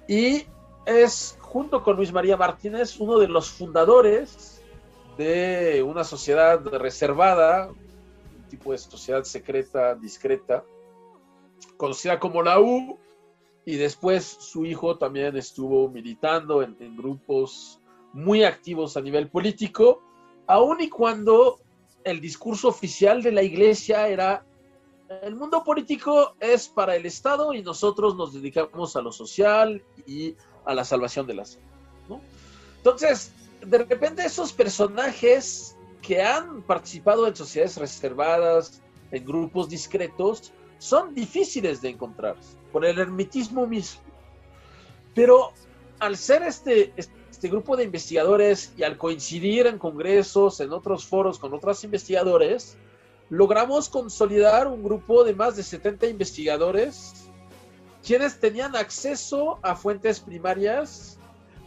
Y 0.07 0.45
es, 0.85 1.37
junto 1.39 1.83
con 1.83 1.95
Luis 1.95 2.11
María 2.11 2.35
Martínez, 2.37 2.99
uno 2.99 3.19
de 3.19 3.27
los 3.27 3.49
fundadores 3.49 4.61
de 5.17 5.83
una 5.83 6.03
sociedad 6.03 6.59
reservada, 6.65 7.69
un 7.69 8.49
tipo 8.49 8.71
de 8.71 8.77
sociedad 8.77 9.23
secreta, 9.23 9.95
discreta, 9.95 10.63
conocida 11.77 12.19
como 12.19 12.41
la 12.41 12.59
U, 12.59 12.97
y 13.65 13.77
después 13.77 14.25
su 14.25 14.65
hijo 14.65 14.97
también 14.97 15.37
estuvo 15.37 15.87
militando 15.87 16.63
en, 16.63 16.75
en 16.79 16.97
grupos 16.97 17.79
muy 18.11 18.43
activos 18.43 18.97
a 18.97 19.01
nivel 19.01 19.29
político, 19.29 20.01
aun 20.47 20.81
y 20.81 20.89
cuando 20.89 21.59
el 22.03 22.21
discurso 22.21 22.67
oficial 22.67 23.21
de 23.21 23.31
la 23.31 23.43
iglesia 23.43 24.07
era 24.07 24.45
el 25.21 25.35
mundo 25.35 25.63
político 25.63 26.35
es 26.39 26.67
para 26.67 26.95
el 26.95 27.05
Estado 27.05 27.53
y 27.53 27.61
nosotros 27.61 28.15
nos 28.15 28.33
dedicamos 28.33 28.95
a 28.95 29.01
lo 29.01 29.11
social 29.11 29.83
y 30.07 30.35
a 30.65 30.73
la 30.73 30.83
salvación 30.83 31.27
de 31.27 31.35
las. 31.35 31.59
¿no? 32.09 32.19
Entonces, 32.77 33.31
de 33.61 33.77
repente 33.77 34.25
esos 34.25 34.51
personajes 34.53 35.77
que 36.01 36.21
han 36.21 36.63
participado 36.63 37.27
en 37.27 37.35
sociedades 37.35 37.77
reservadas, 37.77 38.81
en 39.11 39.25
grupos 39.25 39.69
discretos, 39.69 40.51
son 40.79 41.13
difíciles 41.13 41.81
de 41.81 41.89
encontrar 41.89 42.35
por 42.71 42.83
el 42.85 42.99
hermetismo 42.99 43.67
mismo. 43.67 44.01
Pero 45.15 45.53
al 45.99 46.17
ser 46.17 46.43
este 46.43 46.91
grupo 47.49 47.75
de 47.77 47.83
investigadores 47.83 48.73
y 48.77 48.83
al 48.83 48.97
coincidir 48.97 49.67
en 49.67 49.77
congresos, 49.77 50.59
en 50.59 50.71
otros 50.71 51.05
foros 51.05 51.39
con 51.39 51.53
otros 51.53 51.83
investigadores, 51.83 52.77
logramos 53.29 53.89
consolidar 53.89 54.67
un 54.67 54.83
grupo 54.83 55.23
de 55.23 55.33
más 55.33 55.55
de 55.55 55.63
70 55.63 56.07
investigadores 56.07 57.29
quienes 58.05 58.39
tenían 58.39 58.75
acceso 58.75 59.59
a 59.61 59.75
fuentes 59.75 60.19
primarias 60.19 61.17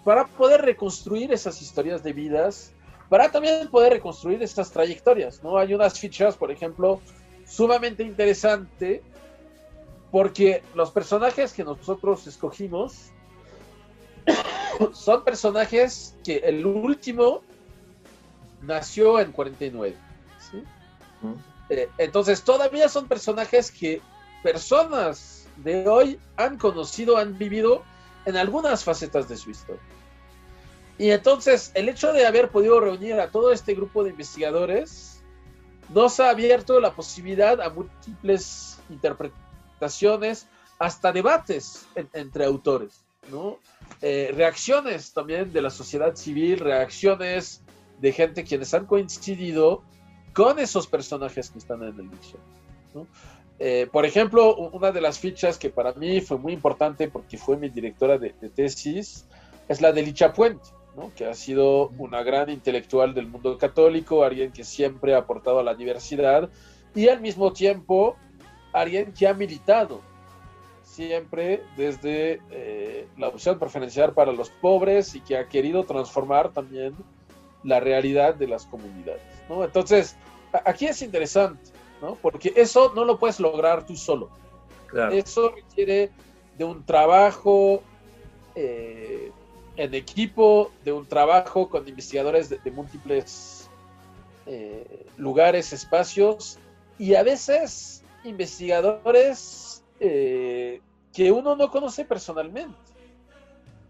para 0.04 0.26
poder 0.26 0.60
reconstruir 0.60 1.32
esas 1.32 1.60
historias 1.62 2.02
de 2.02 2.12
vidas, 2.12 2.72
para 3.08 3.30
también 3.30 3.68
poder 3.68 3.94
reconstruir 3.94 4.42
estas 4.42 4.70
trayectorias, 4.70 5.42
¿no? 5.42 5.56
Hay 5.56 5.72
unas 5.74 5.98
fichas, 5.98 6.36
por 6.36 6.50
ejemplo, 6.50 7.00
sumamente 7.46 8.02
interesante 8.02 9.02
porque 10.10 10.62
los 10.74 10.90
personajes 10.90 11.52
que 11.52 11.64
nosotros 11.64 12.26
escogimos 12.26 13.10
son 14.92 15.24
personajes 15.24 16.16
que 16.24 16.36
el 16.38 16.66
último 16.66 17.42
nació 18.62 19.20
en 19.20 19.32
49. 19.32 19.96
¿sí? 20.50 20.62
Eh, 21.68 21.88
entonces, 21.98 22.42
todavía 22.42 22.88
son 22.88 23.08
personajes 23.08 23.70
que 23.70 24.00
personas 24.42 25.46
de 25.56 25.88
hoy 25.88 26.20
han 26.36 26.58
conocido, 26.58 27.16
han 27.16 27.36
vivido 27.38 27.82
en 28.24 28.36
algunas 28.36 28.84
facetas 28.84 29.28
de 29.28 29.36
su 29.36 29.50
historia. 29.50 29.82
Y 30.98 31.10
entonces, 31.10 31.72
el 31.74 31.88
hecho 31.88 32.12
de 32.12 32.26
haber 32.26 32.50
podido 32.50 32.80
reunir 32.80 33.14
a 33.14 33.30
todo 33.30 33.52
este 33.52 33.74
grupo 33.74 34.02
de 34.02 34.10
investigadores 34.10 35.22
nos 35.88 36.20
ha 36.20 36.30
abierto 36.30 36.80
la 36.80 36.92
posibilidad 36.92 37.60
a 37.60 37.70
múltiples 37.70 38.78
interpretaciones, 38.88 40.48
hasta 40.78 41.12
debates 41.12 41.86
entre 42.12 42.44
autores, 42.44 43.04
¿no? 43.30 43.58
Eh, 44.02 44.32
reacciones 44.34 45.12
también 45.12 45.52
de 45.52 45.62
la 45.62 45.70
sociedad 45.70 46.14
civil, 46.14 46.58
reacciones 46.58 47.62
de 48.00 48.12
gente 48.12 48.44
quienes 48.44 48.74
han 48.74 48.86
coincidido 48.86 49.82
con 50.34 50.58
esos 50.58 50.86
personajes 50.86 51.50
que 51.50 51.58
están 51.58 51.82
en 51.82 51.98
el 51.98 52.10
diccionario. 52.10 53.06
Eh, 53.58 53.88
por 53.90 54.04
ejemplo, 54.04 54.54
una 54.54 54.92
de 54.92 55.00
las 55.00 55.18
fichas 55.18 55.58
que 55.58 55.70
para 55.70 55.92
mí 55.94 56.20
fue 56.20 56.36
muy 56.36 56.52
importante 56.52 57.08
porque 57.08 57.38
fue 57.38 57.56
mi 57.56 57.70
directora 57.70 58.18
de, 58.18 58.30
tesis 58.54 59.26
es 59.66 59.80
la 59.80 59.92
de 59.92 60.02
Licha 60.02 60.34
Puente, 60.34 60.68
¿no? 60.94 61.10
que 61.14 61.24
ha 61.24 61.34
sido 61.34 61.88
una 61.98 62.22
gran 62.22 62.50
intelectual 62.50 63.14
del 63.14 63.28
mundo 63.28 63.56
católico, 63.56 64.24
alguien 64.24 64.52
que 64.52 64.62
siempre 64.62 65.14
ha 65.14 65.18
aportado 65.18 65.60
a 65.60 65.62
la 65.62 65.72
universidad 65.72 66.50
y 66.94 67.08
al 67.08 67.20
mismo 67.20 67.52
tiempo 67.52 68.16
alguien 68.74 69.12
que 69.14 69.26
ha 69.26 69.32
militado 69.32 70.02
siempre 70.86 71.62
desde 71.76 72.40
eh, 72.50 73.08
la 73.18 73.28
opción 73.28 73.58
preferencial 73.58 74.14
para 74.14 74.32
los 74.32 74.50
pobres 74.50 75.14
y 75.16 75.20
que 75.20 75.36
ha 75.36 75.48
querido 75.48 75.84
transformar 75.84 76.52
también 76.52 76.94
la 77.64 77.80
realidad 77.80 78.34
de 78.36 78.46
las 78.46 78.66
comunidades. 78.66 79.20
¿no? 79.48 79.64
Entonces, 79.64 80.16
aquí 80.64 80.86
es 80.86 81.02
interesante, 81.02 81.70
¿no? 82.00 82.14
porque 82.22 82.52
eso 82.56 82.92
no 82.94 83.04
lo 83.04 83.18
puedes 83.18 83.40
lograr 83.40 83.84
tú 83.84 83.96
solo. 83.96 84.30
Eso 85.12 85.50
requiere 85.50 86.10
de 86.56 86.64
un 86.64 86.86
trabajo 86.86 87.82
eh, 88.54 89.30
en 89.76 89.92
equipo, 89.92 90.70
de 90.84 90.92
un 90.92 91.04
trabajo 91.04 91.68
con 91.68 91.86
investigadores 91.86 92.48
de, 92.48 92.70
múltiples 92.70 93.68
eh, 94.46 95.04
lugares, 95.18 95.72
espacios, 95.72 96.58
y 96.98 97.14
a 97.14 97.22
veces 97.24 98.02
investigadores 98.24 99.65
eh, 100.00 100.80
que 101.12 101.32
uno 101.32 101.56
no 101.56 101.70
conoce 101.70 102.04
personalmente 102.04 102.76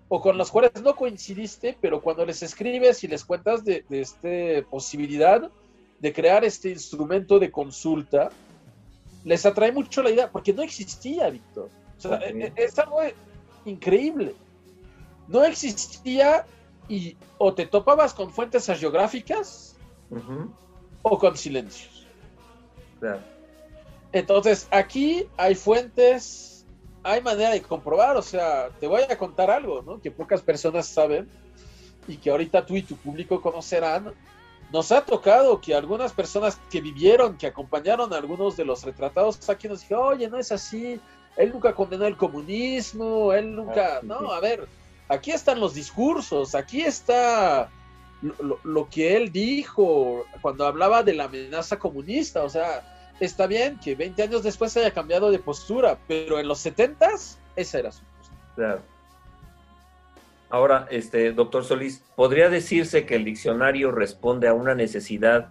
o 0.09 0.21
con 0.21 0.39
los 0.39 0.51
cuales 0.51 0.81
no 0.83 0.95
coincidiste, 0.95 1.77
pero 1.81 2.01
cuando 2.01 2.25
les 2.25 2.43
escribes 2.43 3.03
y 3.03 3.09
les 3.09 3.25
cuentas 3.25 3.65
de, 3.65 3.85
esta 3.91 4.69
posibilidad 4.71 5.51
de 5.99 6.13
crear 6.13 6.45
este 6.45 6.71
instrumento 6.71 7.39
de 7.39 7.51
consulta, 7.51 8.31
les 9.25 9.45
atrae 9.45 9.73
mucho 9.73 10.03
la 10.03 10.11
idea, 10.11 10.31
porque 10.31 10.53
no 10.53 10.63
existía, 10.63 11.29
Víctor. 11.31 11.71
E, 12.05 12.53
e, 12.57 12.65
es 12.65 12.79
algo 12.79 13.01
increíble. 13.65 14.35
No 15.27 15.45
existía 15.45 16.47
y 16.89 17.17
o 17.39 17.53
te 17.53 17.67
topabas 17.67 18.15
con 18.15 18.31
fuentes 18.31 18.67
geográficas 18.67 19.75
o 21.03 21.19
con 21.19 21.37
silencios. 21.37 22.07
Entonces, 24.19 24.67
aquí 24.71 25.29
hay 25.37 25.55
fuentes 25.55 26.57
hay 27.07 27.21
manera 27.23 27.51
de 27.51 27.63
comprobar, 27.63 28.17
o 28.17 28.23
sea, 28.23 28.69
te 28.81 28.89
voy 28.89 29.03
a 29.03 29.17
contar 29.17 29.49
algo, 29.49 29.81
¿no? 29.83 30.01
Que 30.01 30.11
pocas 30.11 30.43
personas 30.43 30.89
saben 30.89 31.29
y 32.09 32.17
que 32.17 32.31
ahorita 32.31 32.67
tú 32.67 32.75
y 32.75 32.83
tu 32.83 32.97
público 32.97 33.41
conocerán. 33.41 34.13
Nos 34.73 34.91
ha 34.91 35.03
tocado 35.03 35.61
que 35.61 35.73
algunas 35.73 36.13
personas 36.13 36.59
que 36.69 36.81
vivieron, 36.81 37.39
que 37.39 37.47
acompañaron 37.47 38.13
a 38.13 38.17
algunos 38.17 38.57
de 38.57 38.65
los 38.65 38.83
retratados 38.83 39.49
aquí 39.49 39.69
nos 39.69 39.83
dijeron, 39.83 40.05
oye, 40.05 40.29
no 40.29 40.37
es 40.37 40.51
así, 40.51 41.01
él 41.37 41.53
nunca 41.53 41.73
condenó 41.75 42.07
el 42.07 42.17
comunismo, 42.17 43.33
él 43.33 43.55
nunca, 43.55 43.99
ah, 43.99 44.01
no, 44.03 44.33
a 44.33 44.41
ver, 44.41 44.67
aquí 45.09 45.31
están 45.31 45.61
los 45.61 45.75
discursos, 45.75 46.57
aquí 46.57 46.81
está 46.81 47.71
lo, 48.21 48.59
lo 48.65 48.89
que 48.89 49.17
él 49.17 49.31
dijo 49.31 50.25
cuando 50.41 50.67
hablaba 50.67 51.05
de 51.05 51.15
la 51.15 51.25
amenaza 51.25 51.79
comunista, 51.79 52.43
o 52.43 52.49
sea, 52.49 52.96
está 53.21 53.47
bien 53.47 53.79
que 53.79 53.95
20 53.95 54.23
años 54.23 54.43
después 54.43 54.77
haya 54.77 54.91
cambiado 54.91 55.31
de 55.31 55.39
postura, 55.39 55.99
pero 56.07 56.39
en 56.39 56.49
los 56.49 56.59
70 56.61 57.11
esa 57.57 57.79
era 57.79 57.93
su 57.93 58.03
postura. 58.05 58.41
Claro. 58.55 58.83
Ahora, 60.49 60.87
este, 60.91 61.33
doctor 61.33 61.65
Solís, 61.65 62.05
¿podría 62.15 62.49
decirse 62.49 63.05
que 63.05 63.17
el 63.17 63.25
diccionario 63.25 63.91
responde 63.91 64.47
a 64.47 64.55
una 64.55 64.75
necesidad 64.75 65.49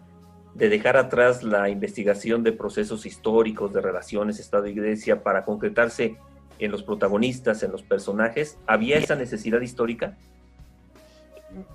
de 0.54 0.70
dejar 0.70 0.96
atrás 0.96 1.44
la 1.44 1.70
investigación 1.70 2.44
de 2.44 2.54
procesos 2.54 3.06
históricos, 3.06 3.74
de 3.74 3.82
relaciones 3.82 4.40
Estado-Iglesia, 4.40 5.22
para 5.22 5.44
concretarse 5.44 6.16
en 6.60 6.72
los 6.72 6.82
protagonistas, 6.82 7.62
en 7.64 7.74
los 7.74 7.84
personajes? 7.84 8.58
¿Había 8.66 8.98
esa 8.98 9.16
necesidad 9.16 9.60
histórica? 9.60 10.18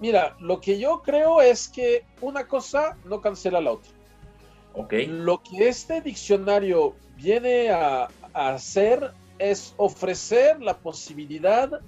Mira, 0.00 0.35
lo 0.40 0.61
que 0.61 0.79
yo 0.79 1.03
creo 1.03 1.42
es 1.42 1.68
que 1.68 2.05
una 2.22 2.46
cosa 2.46 2.96
no 3.05 3.20
cancela 3.20 3.61
la 3.61 3.72
otra. 3.72 3.92
Lo 4.74 5.42
que 5.42 5.68
este 5.68 6.00
diccionario 6.00 6.94
viene 7.16 7.70
a, 7.70 8.09
hacer 8.33 9.12
es 9.38 9.74
ofrecer 9.76 10.62
la 10.62 10.78
posibilidad 10.78 11.80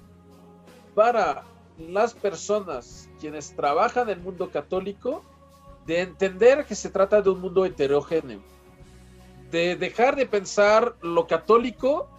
para 0.93 1.43
las 1.77 2.13
personas 2.13 3.09
quienes 3.19 3.55
trabajan 3.55 4.09
en 4.09 4.17
el 4.17 4.23
mundo 4.23 4.51
católico 4.51 5.23
de 5.85 6.01
entender 6.01 6.65
que 6.65 6.75
se 6.75 6.89
trata 6.89 7.21
de 7.21 7.29
un 7.29 7.39
mundo 7.39 7.65
heterogéneo, 7.65 8.41
de 9.51 9.75
dejar 9.77 10.15
de 10.15 10.25
pensar 10.25 10.95
lo 11.01 11.27
católico 11.27 12.09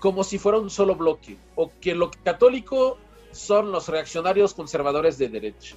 como 0.00 0.24
si 0.24 0.38
fuera 0.38 0.58
un 0.58 0.70
solo 0.70 0.96
bloque, 0.96 1.36
o 1.54 1.70
que 1.80 1.94
lo 1.94 2.10
católico 2.24 2.98
son 3.32 3.70
los 3.70 3.88
reaccionarios 3.88 4.54
conservadores 4.54 5.18
de 5.18 5.28
derecha. 5.28 5.76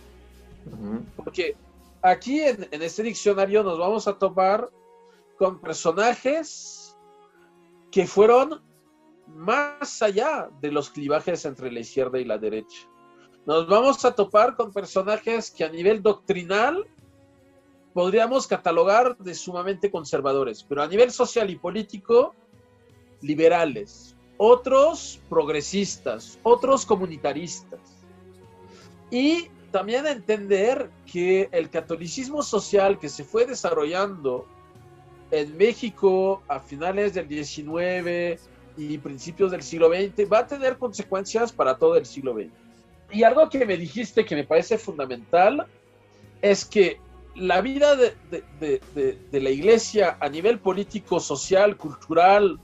Porque 1.16 1.56
aquí 2.04 2.42
en, 2.42 2.68
este 2.72 3.02
diccionario 3.02 3.64
nos 3.64 3.80
vamos 3.80 4.08
a 4.08 4.18
topar 4.20 4.70
con 5.40 5.60
personajes 5.60 6.96
que 7.92 8.06
fueron 8.06 8.62
más 9.28 10.02
allá 10.02 10.50
de 10.62 10.72
los 10.72 10.90
clivajes 10.90 11.46
entre 11.46 11.72
la 11.72 11.80
izquierda 11.80 12.20
y 12.20 12.26
la 12.26 12.38
derecha. 12.38 12.88
Nos 13.46 13.68
vamos 13.68 14.04
a 14.06 14.14
topar 14.14 14.56
con 14.56 14.72
personajes 14.72 15.50
que 15.50 15.64
a 15.64 15.70
nivel 15.70 16.04
doctrinal 16.04 16.86
podríamos 17.94 18.48
catalogar 18.48 19.18
de 19.18 19.34
sumamente 19.34 19.90
conservadores, 19.90 20.64
pero 20.64 20.82
a 20.84 20.88
nivel 20.88 21.12
social 21.12 21.50
y 21.50 21.56
político, 21.56 22.36
liberales, 23.22 24.16
otros 24.38 25.22
progresistas, 25.30 26.40
otros 26.44 26.86
comunitaristas. 26.86 27.80
Y 29.12 29.50
también 29.74 30.06
entender 30.06 30.92
que 31.12 31.50
el 31.52 31.68
catolicismo 31.72 32.44
social 32.44 33.00
que 33.00 33.10
se 33.10 33.24
fue 33.24 33.48
desarrollando 33.48 34.46
en 35.32 35.58
México 35.58 36.44
a 36.48 36.60
finales 36.60 37.16
del 37.16 37.28
19 37.28 38.40
y 38.78 38.98
principios 39.00 39.50
del 39.50 39.64
siglo 39.64 39.90
XX 39.90 40.32
va 40.32 40.40
a 40.40 40.48
tener 40.48 40.78
consecuencias 40.78 41.52
para 41.52 41.76
todo 41.76 41.98
el 41.98 42.06
siglo 42.06 42.36
XX. 42.36 42.52
Y 43.12 43.24
algo 43.24 43.50
que 43.50 43.66
me 43.66 43.76
dijiste 43.76 44.24
que 44.24 44.36
me 44.36 44.44
parece 44.44 44.78
fundamental 44.78 45.66
es 46.44 46.66
que 46.66 47.00
la 47.36 47.60
vida 47.62 47.96
de, 47.96 48.80
la 49.32 49.50
iglesia 49.50 50.18
a 50.20 50.30
nivel 50.30 50.60
político, 50.60 51.20
social, 51.20 51.78
cultural 51.78 52.60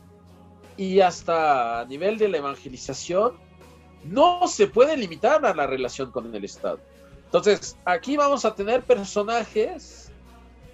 y 0.78 1.00
hasta 1.00 1.80
a 1.80 1.86
nivel 1.86 2.19
de 2.19 2.30
la 2.30 2.38
evangelización 2.38 3.34
no 4.04 4.48
se 4.48 4.67
puede 4.67 4.95
limitar 4.95 5.43
a 5.43 5.56
la 5.56 5.65
relación 5.65 6.12
con 6.12 6.34
el 6.36 6.45
Estado. 6.45 6.80
Entonces, 7.30 7.78
aquí 7.86 8.18
vamos 8.18 8.44
a 8.44 8.56
tener 8.56 8.82
personajes 8.82 10.12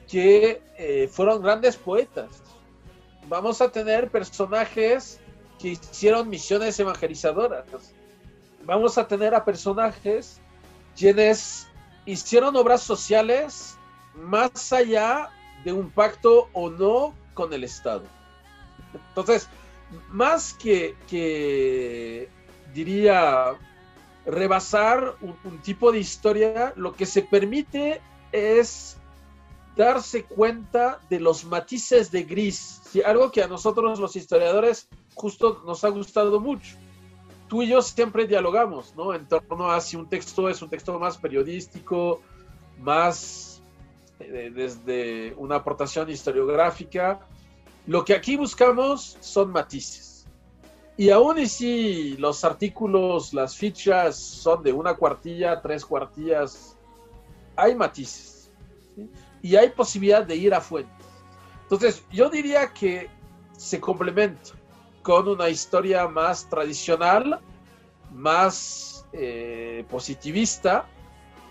que 0.08 0.62
eh, 0.78 1.10
fueron 1.12 1.42
grandes 1.42 1.76
poetas. 1.76 2.42
Vamos 3.28 3.60
a 3.60 3.70
tener 3.70 4.10
personajes 4.10 5.20
que 5.60 5.70
hicieron 5.70 6.30
misiones 6.30 6.80
evangelizadoras. 6.80 7.66
Vamos 8.64 8.98
a 8.98 9.06
tener 9.06 9.36
a 9.36 9.44
personajes 9.44 10.40
quienes 10.96 11.68
hicieron 12.06 12.56
obras 12.56 12.82
sociales 12.82 13.78
más 14.14 14.72
allá 14.72 15.30
de 15.66 15.74
un 15.74 15.90
pacto 15.90 16.48
o 16.54 16.70
no 16.70 17.14
con 17.34 17.52
el 17.52 17.66
Estado. 17.66 18.06
Entonces, 19.10 19.50
más 20.08 20.54
que, 20.54 20.96
que 21.10 22.30
diría 22.74 23.58
rebasar 24.26 25.16
un, 25.22 25.60
tipo 25.60 25.92
de 25.92 26.00
historia, 26.00 26.74
lo 26.76 26.94
que 26.94 27.06
se 27.06 27.22
permite 27.22 28.02
es 28.32 28.98
darse 29.76 30.24
cuenta 30.24 31.00
de 31.10 31.20
los 31.20 31.46
matices 31.46 32.12
de 32.12 32.24
gris, 32.24 32.82
algo 33.06 33.32
que 33.32 33.44
a 33.44 33.48
nosotros 33.48 34.00
los 34.00 34.16
historiadores 34.16 34.88
justo 35.14 35.62
nos 35.66 35.84
ha 35.84 35.90
gustado 35.90 36.40
mucho. 36.40 36.76
Tú 37.48 37.62
y 37.62 37.68
yo 37.68 37.82
siempre 37.82 38.26
dialogamos, 38.26 38.96
¿no? 38.96 39.14
En 39.14 39.28
torno 39.28 39.70
a 39.70 39.80
si 39.80 39.96
un 39.96 40.10
texto 40.10 40.50
es 40.50 40.62
un 40.62 40.70
texto 40.70 40.98
más 40.98 41.18
periodístico, 41.18 42.22
más 42.80 43.62
eh, 44.20 44.52
desde 44.54 45.36
una 45.38 45.58
aportación 45.58 46.10
historiográfica. 46.10 47.20
Lo 47.86 48.04
que 48.04 48.14
aquí 48.14 48.36
buscamos 48.36 49.18
son 49.20 49.52
matices. 49.52 50.15
Y 50.98 51.10
aún 51.10 51.38
y 51.40 51.48
si 51.48 52.16
los 52.18 52.44
artículos, 52.46 53.34
las 53.34 53.56
fichas 53.56 54.18
son 54.18 54.64
de 54.64 54.72
una 54.72 54.96
cuartilla, 54.96 55.62
tres 55.62 55.86
cuartillas, 55.86 56.78
hay 57.56 57.76
matices. 57.76 58.50
Y 59.42 59.56
hay 59.58 59.70
posibilidad 59.70 60.26
de 60.26 60.36
ir 60.36 60.54
a 60.54 60.62
fuente. 60.62 60.92
Entonces, 61.64 62.04
yo 62.12 62.30
diría 62.30 62.74
que 62.74 63.10
se 63.58 63.80
complementa 63.80 64.52
con 65.02 65.28
una 65.28 65.50
historia 65.50 66.08
más 66.08 66.50
tradicional, 66.50 67.40
más 68.14 69.06
eh, 69.12 69.86
positivista, 69.90 70.88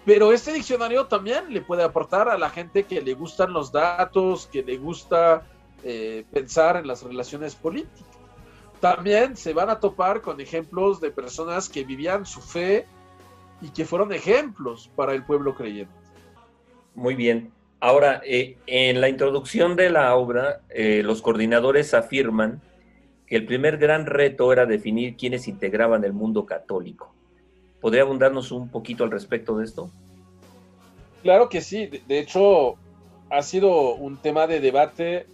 pero 0.05 0.33
este 0.33 0.53
diccionario 0.53 1.07
también 1.07 1.53
le 1.53 1.63
puede 1.63 1.83
aportar 1.83 2.29
a 2.29 2.37
la 2.37 2.51
gente 2.51 2.85
que 2.85 3.01
le 3.01 3.15
gustan 3.15 3.53
los 3.53 3.73
datos, 3.73 4.47
que 4.47 4.63
le 4.63 4.77
gusta 4.77 5.47
eh, 5.83 6.25
pensar 6.33 6.77
en 6.77 6.87
las 6.87 7.03
relaciones 7.03 7.55
políticas. 7.55 8.14
También 8.85 9.35
se 9.35 9.55
van 9.55 9.71
a 9.71 9.81
topar 9.81 10.21
con 10.21 10.43
ejemplos 10.43 11.01
de 11.01 11.11
personas 11.11 11.71
que 11.71 11.85
vivían 11.85 12.27
su 12.27 12.43
fe 12.43 12.85
y 13.63 13.71
que 13.71 13.87
fueron 13.87 14.13
ejemplos 14.13 14.91
para 14.95 15.15
el 15.15 15.25
pueblo 15.25 15.55
creyente. 15.55 15.95
Muy 16.95 17.15
bien. 17.15 17.51
Ahora, 17.81 18.21
eh, 18.27 18.59
en 18.67 19.01
la 19.01 19.09
introducción 19.09 19.75
de 19.75 19.89
la 19.89 20.15
obra, 20.15 20.61
los 20.69 21.23
coordinadores 21.23 21.95
afirman 21.95 22.61
que 23.27 23.37
el 23.37 23.47
primer 23.47 23.79
gran 23.79 24.05
reto 24.05 24.53
era 24.53 24.67
definir 24.67 25.17
quiénes 25.17 25.49
integraban 25.49 26.05
el 26.05 26.13
mundo 26.13 26.45
católico. 26.45 27.11
¿Podría 27.81 28.03
abundarnos 28.03 28.53
un 28.53 28.69
poquito 28.69 29.03
al 29.03 29.11
respecto 29.11 29.57
de 29.57 29.65
esto? 29.65 29.91
Claro 31.23 31.49
que 31.49 31.63
sí. 31.63 31.87
De 32.07 32.19
hecho, 32.19 32.75
ha 33.31 33.41
sido 33.41 33.95
un 33.95 34.19
tema 34.19 34.47
de 34.47 34.61
debate 34.61 35.25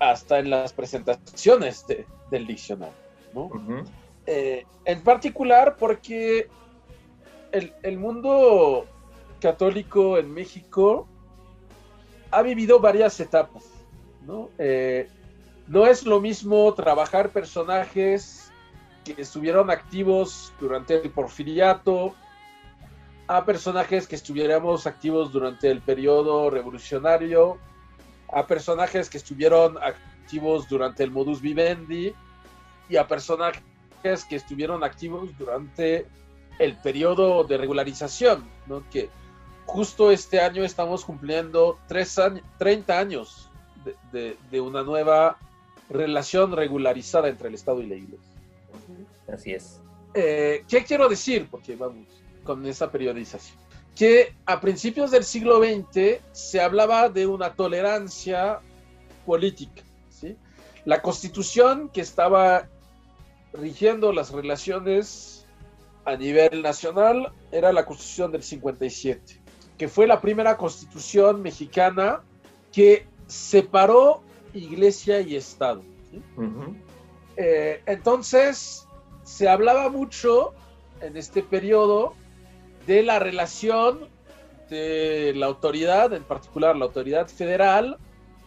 hasta 0.00 0.40
en 0.40 0.50
las 0.50 0.72
presentaciones 0.72 1.86
del 2.30 2.46
diccionario. 2.46 2.94
Eh, 4.26 4.64
en 4.84 5.02
particular 5.02 5.76
porque 5.76 6.48
el, 7.52 7.98
mundo 7.98 8.86
católico 9.40 10.18
en 10.18 10.32
México 10.32 11.06
ha 12.30 12.42
vivido 12.42 12.80
varias 12.80 13.20
etapas. 13.20 13.64
¿no? 14.26 14.50
Eh, 14.58 15.08
no 15.66 15.86
es 15.86 16.04
lo 16.04 16.20
mismo 16.20 16.72
trabajar 16.74 17.30
personajes 17.30 18.50
que 19.04 19.14
estuvieron 19.18 19.70
activos 19.70 20.52
durante 20.58 20.94
el 20.94 21.10
porfiriato 21.10 22.14
a 23.26 23.44
personajes 23.44 24.06
que 24.06 24.16
estuviéramos 24.16 24.86
activos 24.86 25.32
durante 25.32 25.70
el 25.70 25.80
periodo 25.80 26.50
revolucionario, 26.50 27.58
a 28.32 28.46
personajes 28.46 29.08
que 29.08 29.16
estuvieron 29.16 29.78
activos 29.78 30.13
durante 30.68 31.02
el 31.04 31.10
modus 31.10 31.40
vivendi 31.40 32.12
y 32.88 32.96
a 32.96 33.06
personajes 33.06 33.62
que 34.28 34.36
estuvieron 34.36 34.84
activos 34.84 35.30
durante 35.38 36.06
el 36.58 36.76
periodo 36.76 37.44
de 37.44 37.56
regularización, 37.56 38.44
¿no? 38.66 38.82
que 38.90 39.08
justo 39.66 40.10
este 40.10 40.40
año 40.40 40.64
estamos 40.64 41.04
cumpliendo 41.04 41.78
tres 41.88 42.20
30 42.58 42.98
años 42.98 43.50
de 44.12 44.60
una 44.60 44.82
nueva 44.82 45.38
relación 45.90 46.52
regularizada 46.52 47.28
entre 47.28 47.48
el 47.48 47.54
Estado 47.54 47.82
y 47.82 47.86
la 47.86 47.94
Iglesia. 47.96 48.34
Así 49.32 49.52
es. 49.52 49.80
Eh, 50.14 50.64
¿Qué 50.68 50.84
quiero 50.84 51.08
decir? 51.08 51.48
Porque 51.50 51.76
vamos 51.76 52.06
con 52.44 52.64
esa 52.66 52.90
periodización. 52.90 53.56
Que 53.94 54.34
a 54.46 54.60
principios 54.60 55.10
del 55.10 55.24
siglo 55.24 55.58
XX 55.62 56.20
se 56.32 56.60
hablaba 56.60 57.08
de 57.08 57.26
una 57.26 57.54
tolerancia 57.54 58.60
política. 59.24 59.82
La 60.84 61.00
constitución 61.00 61.88
que 61.88 62.00
estaba 62.00 62.68
rigiendo 63.52 64.12
las 64.12 64.32
relaciones 64.32 65.46
a 66.04 66.16
nivel 66.16 66.62
nacional 66.62 67.32
era 67.52 67.72
la 67.72 67.86
constitución 67.86 68.32
del 68.32 68.42
57, 68.42 69.40
que 69.78 69.88
fue 69.88 70.06
la 70.06 70.20
primera 70.20 70.56
constitución 70.56 71.40
mexicana 71.40 72.22
que 72.72 73.06
separó 73.26 74.22
iglesia 74.52 75.20
y 75.20 75.36
Estado. 75.36 75.82
Eh, 77.36 77.82
entonces, 77.86 78.86
se 79.22 79.48
hablaba 79.48 79.88
mucho 79.88 80.52
en 81.00 81.16
este 81.16 81.42
periodo 81.42 82.14
de 82.86 83.02
la 83.02 83.18
relación 83.18 84.08
de 84.68 85.32
la 85.34 85.46
autoridad, 85.46 86.12
en 86.12 86.24
particular 86.24 86.76
la 86.76 86.84
autoridad 86.84 87.28
federal, 87.28 87.98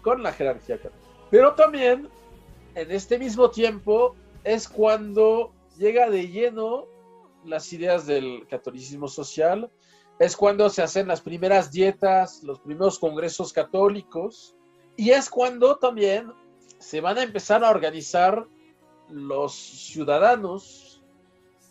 con 0.02 0.24
la 0.24 0.32
jerarquía 0.32 0.78
católica. 0.78 1.08
Pero 1.30 1.54
también, 1.56 2.08
en 2.78 2.92
este 2.92 3.18
mismo 3.18 3.50
tiempo, 3.50 4.16
es 4.44 4.68
cuando 4.70 5.52
llega 5.80 6.12
de 6.12 6.28
lleno 6.28 6.86
las 7.44 7.74
ideas 7.74 8.06
del 8.06 8.48
catolicismo 8.48 9.08
social, 9.08 9.72
es 10.20 10.38
cuando 10.38 10.70
se 10.70 10.84
hacen 10.84 11.08
las 11.08 11.22
primeras 11.22 11.72
dietas, 11.72 12.44
los 12.44 12.60
primeros 12.60 13.00
congresos 13.00 13.52
católicos, 13.52 14.56
y 14.96 15.10
es 15.10 15.28
cuando 15.28 15.78
también 15.78 16.32
se 16.78 17.02
van 17.02 17.18
a 17.18 17.24
empezar 17.24 17.64
a 17.64 17.72
organizar 17.72 18.46
los 19.10 19.56
ciudadanos 19.56 21.02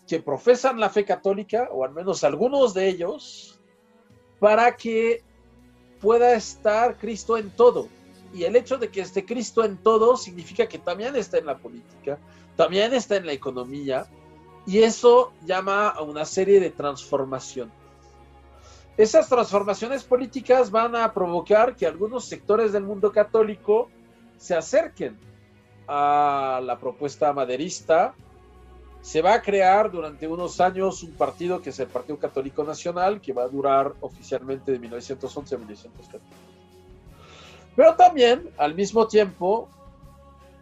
que 0.08 0.20
profesan 0.20 0.80
la 0.80 0.90
fe 0.90 1.04
católica, 1.04 1.68
o 1.70 1.84
al 1.84 1.92
menos 1.92 2.24
algunos 2.24 2.74
de 2.74 2.88
ellos, 2.88 3.60
para 4.40 4.76
que 4.76 5.22
pueda 6.00 6.34
estar 6.34 6.98
Cristo 6.98 7.36
en 7.38 7.50
todo. 7.50 7.88
Y 8.36 8.44
el 8.44 8.54
hecho 8.54 8.76
de 8.76 8.90
que 8.90 9.00
esté 9.00 9.24
Cristo 9.24 9.64
en 9.64 9.78
todo 9.78 10.14
significa 10.18 10.68
que 10.68 10.78
también 10.78 11.16
está 11.16 11.38
en 11.38 11.46
la 11.46 11.56
política, 11.56 12.18
también 12.54 12.92
está 12.92 13.16
en 13.16 13.24
la 13.24 13.32
economía, 13.32 14.06
y 14.66 14.80
eso 14.82 15.32
llama 15.46 15.88
a 15.88 16.02
una 16.02 16.26
serie 16.26 16.60
de 16.60 16.68
transformaciones. 16.68 17.72
Esas 18.98 19.30
transformaciones 19.30 20.04
políticas 20.04 20.70
van 20.70 20.96
a 20.96 21.14
provocar 21.14 21.76
que 21.76 21.86
algunos 21.86 22.26
sectores 22.26 22.72
del 22.72 22.82
mundo 22.82 23.10
católico 23.10 23.88
se 24.36 24.54
acerquen 24.54 25.18
a 25.88 26.60
la 26.62 26.78
propuesta 26.78 27.32
maderista. 27.32 28.14
Se 29.00 29.22
va 29.22 29.32
a 29.32 29.40
crear 29.40 29.90
durante 29.90 30.28
unos 30.28 30.60
años 30.60 31.02
un 31.02 31.12
partido 31.12 31.62
que 31.62 31.70
es 31.70 31.80
el 31.80 31.86
Partido 31.86 32.18
Católico 32.18 32.64
Nacional, 32.64 33.18
que 33.22 33.32
va 33.32 33.44
a 33.44 33.48
durar 33.48 33.94
oficialmente 34.02 34.72
de 34.72 34.78
1911 34.78 35.54
a 35.54 35.58
1914. 35.58 36.45
Pero 37.76 37.94
también, 37.94 38.50
al 38.56 38.74
mismo 38.74 39.06
tiempo, 39.06 39.68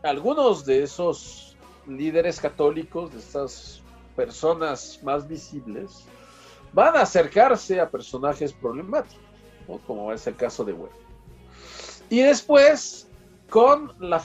algunos 0.02 0.66
de 0.66 0.82
esos 0.82 1.56
líderes 1.86 2.40
católicos, 2.40 3.12
de 3.12 3.20
estas 3.20 3.82
personas 4.16 5.00
más 5.02 5.26
visibles, 5.26 6.04
van 6.72 6.96
a 6.96 7.02
acercarse 7.02 7.80
a 7.80 7.88
personajes 7.88 8.52
problemáticos, 8.52 9.22
como 9.86 10.12
es 10.12 10.26
el 10.26 10.34
caso 10.34 10.64
de 10.64 10.72
Webb. 10.72 10.90
Y 12.10 12.20
después, 12.20 13.08
con 13.48 13.92
la, 14.00 14.22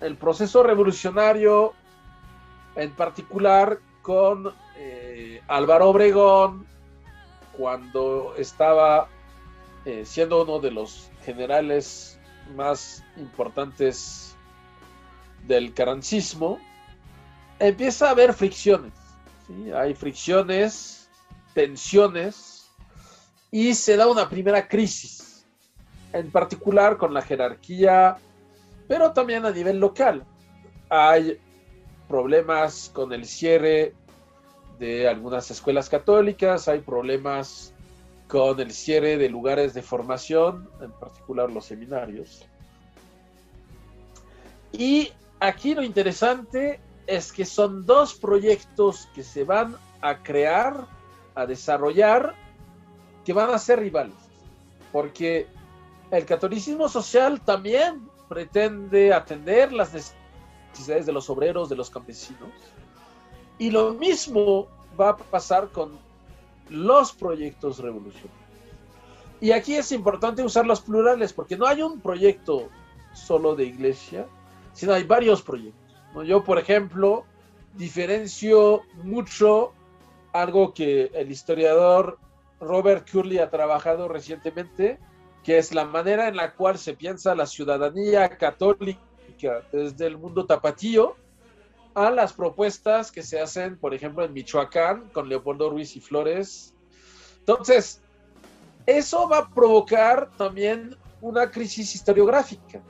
el 0.00 0.16
proceso 0.16 0.64
revolucionario, 0.64 1.72
en 2.74 2.94
particular 2.94 3.78
con 4.02 4.52
eh, 4.76 5.40
Álvaro 5.46 5.90
Obregón, 5.90 6.66
cuando 7.56 8.34
estaba 8.36 9.08
eh, 9.84 10.04
siendo 10.04 10.42
uno 10.42 10.58
de 10.60 10.70
los 10.70 11.10
generales 11.28 12.18
más 12.56 13.04
importantes 13.18 14.34
del 15.46 15.74
carancismo, 15.74 16.58
empieza 17.58 18.08
a 18.08 18.12
haber 18.12 18.32
fricciones. 18.32 18.94
Hay 19.76 19.92
fricciones, 19.92 21.10
tensiones, 21.52 22.70
y 23.50 23.74
se 23.74 23.98
da 23.98 24.06
una 24.06 24.30
primera 24.30 24.66
crisis, 24.66 25.46
en 26.14 26.30
particular 26.30 26.96
con 26.96 27.12
la 27.12 27.20
jerarquía, 27.20 28.16
pero 28.86 29.12
también 29.12 29.44
a 29.44 29.50
nivel 29.50 29.78
local. 29.78 30.24
Hay 30.88 31.38
problemas 32.08 32.90
con 32.94 33.12
el 33.12 33.26
cierre 33.26 33.94
de 34.78 35.06
algunas 35.06 35.50
escuelas 35.50 35.90
católicas, 35.90 36.68
hay 36.68 36.80
problemas 36.80 37.74
con 38.28 38.60
el 38.60 38.72
cierre 38.72 39.16
de 39.16 39.28
lugares 39.30 39.72
de 39.72 39.82
formación, 39.82 40.68
en 40.82 40.92
particular 40.92 41.50
los 41.50 41.64
seminarios. 41.64 42.46
Y 44.70 45.10
aquí 45.40 45.74
lo 45.74 45.82
interesante 45.82 46.80
es 47.06 47.32
que 47.32 47.46
son 47.46 47.86
dos 47.86 48.14
proyectos 48.14 49.08
que 49.14 49.22
se 49.22 49.44
van 49.44 49.76
a 50.02 50.22
crear, 50.22 50.86
a 51.34 51.46
desarrollar, 51.46 52.34
que 53.24 53.32
van 53.32 53.50
a 53.50 53.58
ser 53.58 53.80
rivales. 53.80 54.14
Porque 54.92 55.46
el 56.10 56.26
catolicismo 56.26 56.88
social 56.88 57.40
también 57.40 58.08
pretende 58.28 59.14
atender 59.14 59.72
las 59.72 59.94
necesidades 59.94 61.06
de 61.06 61.12
los 61.12 61.30
obreros, 61.30 61.70
de 61.70 61.76
los 61.76 61.88
campesinos. 61.88 62.50
Y 63.58 63.70
lo 63.70 63.94
mismo 63.94 64.68
va 65.00 65.10
a 65.10 65.16
pasar 65.16 65.70
con 65.70 66.07
los 66.70 67.12
proyectos 67.12 67.78
revolucionarios. 67.78 68.48
Y 69.40 69.52
aquí 69.52 69.74
es 69.74 69.92
importante 69.92 70.42
usar 70.42 70.66
los 70.66 70.80
plurales 70.80 71.32
porque 71.32 71.56
no 71.56 71.66
hay 71.66 71.82
un 71.82 72.00
proyecto 72.00 72.68
solo 73.12 73.54
de 73.54 73.64
iglesia, 73.64 74.26
sino 74.72 74.92
hay 74.92 75.04
varios 75.04 75.42
proyectos. 75.42 75.96
Yo, 76.26 76.42
por 76.42 76.58
ejemplo, 76.58 77.24
diferencio 77.74 78.82
mucho 79.04 79.72
algo 80.32 80.74
que 80.74 81.10
el 81.14 81.30
historiador 81.30 82.18
Robert 82.60 83.08
Curley 83.10 83.38
ha 83.38 83.50
trabajado 83.50 84.08
recientemente, 84.08 84.98
que 85.44 85.58
es 85.58 85.72
la 85.72 85.84
manera 85.84 86.28
en 86.28 86.36
la 86.36 86.54
cual 86.54 86.78
se 86.78 86.94
piensa 86.94 87.34
la 87.34 87.46
ciudadanía 87.46 88.28
católica 88.30 89.00
desde 89.72 90.06
el 90.06 90.18
mundo 90.18 90.46
tapatío 90.46 91.16
a 92.06 92.10
las 92.12 92.32
propuestas 92.32 93.10
que 93.10 93.22
se 93.22 93.40
hacen, 93.40 93.76
por 93.76 93.92
ejemplo, 93.92 94.24
en 94.24 94.32
Michoacán 94.32 95.08
con 95.12 95.28
Leopoldo 95.28 95.68
Ruiz 95.68 95.96
y 95.96 96.00
Flores. 96.00 96.74
Entonces, 97.40 98.00
eso 98.86 99.28
va 99.28 99.38
a 99.38 99.50
provocar 99.50 100.30
también 100.36 100.96
una 101.20 101.50
crisis 101.50 101.96
historiográfica, 101.96 102.80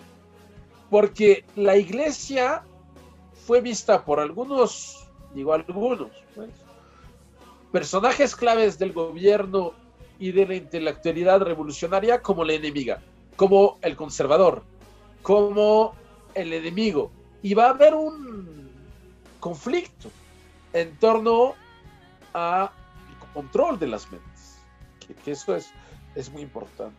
porque 0.91 1.45
la 1.57 1.77
iglesia 1.77 2.63
fue 3.47 3.63
vista 3.63 4.05
por 4.05 4.21
algunos, 4.21 5.09
digo 5.35 5.55
algunos, 5.55 6.11
pues, 6.35 6.51
personajes 7.73 8.37
claves 8.37 8.79
del 8.79 8.93
gobierno 8.93 9.73
y 10.19 10.33
de 10.33 10.47
la 10.47 10.55
intelectualidad 10.55 11.41
revolucionaria 11.41 12.21
como 12.21 12.45
la 12.45 12.53
enemiga, 12.53 13.01
como 13.37 13.79
el 13.81 13.97
conservador, 13.97 14.63
como 15.23 15.95
el 16.35 16.53
enemigo. 16.53 17.11
Y 17.41 17.55
va 17.55 17.67
a 17.67 17.71
haber 17.71 17.95
un 17.95 18.58
conflicto 19.41 20.11
en 20.73 20.97
torno 20.97 21.55
al 22.33 22.71
control 23.33 23.79
de 23.79 23.87
las 23.87 24.11
mentes, 24.11 24.59
que, 25.25 25.31
eso 25.31 25.57
es, 25.57 25.71
es 26.15 26.31
muy 26.31 26.43
importante. 26.43 26.97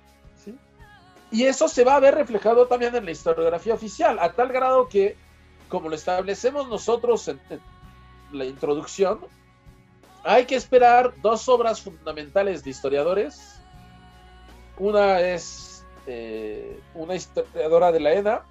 Y 1.32 1.44
eso 1.44 1.68
se 1.68 1.84
va 1.84 1.96
a 1.96 2.00
ver 2.00 2.16
reflejado 2.16 2.68
también 2.68 2.96
en 2.96 3.06
la 3.06 3.12
historiografía 3.12 3.76
oficial, 3.76 4.18
a 4.20 4.32
tal 4.32 4.48
grado 4.48 4.88
que 4.90 5.16
como 5.70 5.88
lo 5.88 5.96
establecemos 5.96 6.68
nosotros 6.68 7.28
en, 7.28 7.40
la 8.32 8.46
introducción, 8.46 9.20
hay 10.24 10.46
que 10.46 10.56
esperar 10.56 11.14
dos 11.22 11.48
obras 11.48 11.82
fundamentales 11.82 12.64
de 12.64 12.70
historiadores. 12.72 13.60
Una 14.78 15.22
es 15.22 15.84
eh, 16.06 16.80
una 16.94 17.16
historiadora 17.16 17.92
de 17.92 18.00
la 18.00 18.14
ENA, 18.14 18.42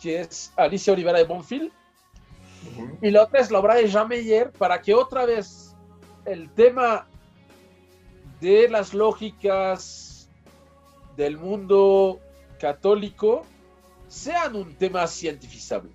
que 0.00 0.20
es 0.20 0.52
Alicia 0.56 0.92
Olivera 0.92 1.18
de 1.18 1.24
Bonfil, 1.24 1.72
y 3.02 3.10
la 3.10 3.22
otra 3.22 3.40
es 3.40 3.50
la 3.50 3.58
obra 3.58 3.74
de 3.74 3.88
Jean 3.88 4.08
Meyer, 4.08 4.50
para 4.52 4.80
que 4.80 4.94
otra 4.94 5.26
vez 5.26 5.74
el 6.24 6.50
tema 6.50 7.06
de 8.40 8.68
las 8.68 8.94
lógicas 8.94 10.28
del 11.16 11.36
mundo 11.38 12.20
católico 12.60 13.44
sean 14.06 14.56
un 14.56 14.74
tema 14.74 15.06
cientificable. 15.06 15.90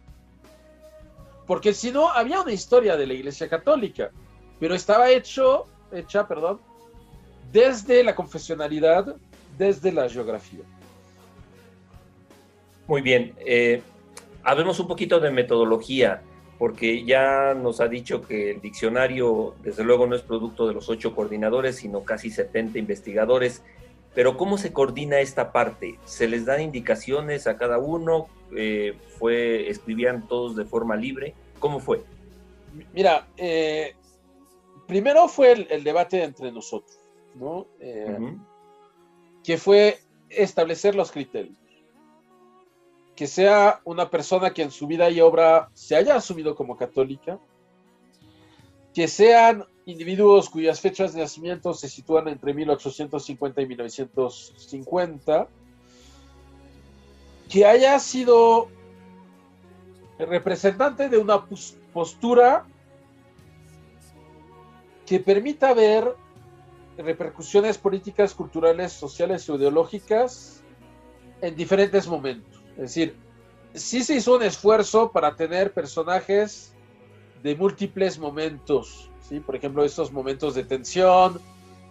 Porque 1.45 1.73
si 1.73 1.91
no, 1.91 2.10
había 2.10 2.41
una 2.41 2.52
historia 2.52 2.95
de 2.95 3.08
la 3.08 3.13
Iglesia 3.13 3.49
Católica, 3.49 4.12
pero 4.60 4.76
estaba 4.76 5.10
hecho, 5.10 5.67
hecha, 5.91 6.28
perdón, 6.28 6.60
desde 7.52 8.04
la 8.04 8.15
confesionalidad, 8.15 9.15
desde 9.58 9.91
la 9.91 10.10
geografía. 10.10 10.63
Muy 12.88 13.02
bien. 13.02 13.34
Eh, 13.45 13.82
hablemos 14.43 14.80
un 14.80 14.88
poquito 14.88 15.19
de 15.19 15.32
metodología, 15.32 16.21
porque 16.63 17.04
ya 17.04 17.54
nos 17.54 17.82
ha 17.82 17.89
dicho 17.89 18.21
que 18.21 18.52
el 18.52 18.62
diccionario, 18.62 19.54
desde 19.62 19.84
luego, 19.84 20.08
no 20.08 20.15
es 20.15 20.21
producto 20.21 20.65
de 20.65 20.73
los 20.73 20.88
ocho 20.88 21.13
coordinadores, 21.13 21.76
sino 21.76 22.06
casi 22.06 22.30
70 22.30 22.80
investigadores 22.80 23.62
pero 24.13 24.38
¿cómo 24.38 24.58
se 24.58 24.71
coordina 24.71 25.19
esta 25.19 25.52
parte? 25.52 25.97
¿Se 26.06 26.28
les 26.28 26.45
dan 26.45 26.62
indicaciones 26.62 27.47
a 27.47 27.58
cada 27.58 27.80
uno? 27.80 28.28
Eh, 28.56 28.95
fue, 29.17 29.69
¿Escribían 29.69 30.28
todos 30.28 30.56
de 30.56 30.65
forma 30.65 30.95
libre? 30.95 31.34
¿Cómo 31.60 31.80
fue? 31.80 32.04
Mira, 32.93 33.28
eh, 33.38 33.95
primero 34.88 35.28
fue 35.28 35.67
el, 35.67 35.84
debate 35.84 36.23
entre 36.23 36.52
nosotros, 36.52 36.97
¿no? 37.36 37.67
Eh, 37.80 38.36
que 39.43 39.58
fue 39.58 39.97
establecer 40.30 40.95
los 40.95 41.12
criterios. 41.12 41.58
Que 43.15 43.28
sea 43.28 43.82
una 43.84 44.10
persona 44.10 44.54
que 44.54 44.63
en 44.63 44.71
su 44.71 44.88
vida 44.88 45.10
y 45.10 45.21
obra 45.21 45.69
se 45.73 45.95
haya 45.95 46.15
asumido 46.15 46.56
como 46.56 46.78
católica, 46.78 47.39
que 48.93 49.08
sean 49.08 49.65
individuos 49.86 50.49
cuyas 50.49 50.80
fechas 50.80 51.13
de 51.13 51.21
nacimiento 51.21 51.73
se 51.73 51.89
sitúan 51.89 52.28
entre 52.28 52.54
1850 52.54 53.62
y 53.62 53.65
1950, 53.65 55.47
que 57.49 57.65
haya 57.65 57.99
sido 57.99 58.69
representante 60.17 61.10
de 61.10 61.17
una 61.17 61.45
postura 61.93 62.65
que 65.06 65.19
permita 65.19 65.73
ver 65.73 66.15
repercusiones 66.97 67.78
políticas, 67.78 68.34
culturales, 68.34 68.93
sociales 68.93 69.49
o 69.49 69.56
ideológicas 69.56 70.63
en 71.41 71.56
diferentes 71.56 72.08
momentos. 72.08 72.52
Es 72.75 72.81
decir, 72.81 73.15
sí 73.73 74.03
se 74.03 74.15
hizo 74.15 74.36
un 74.36 74.43
esfuerzo 74.43 75.12
para 75.12 75.36
tener 75.36 75.73
personajes 75.73 76.73
de 77.41 77.55
múltiples 77.55 78.17
momentos, 78.17 79.09
¿sí? 79.27 79.39
Por 79.39 79.55
ejemplo, 79.55 79.83
esos 79.83 80.12
momentos 80.12 80.55
de 80.55 80.63
tensión, 80.63 81.39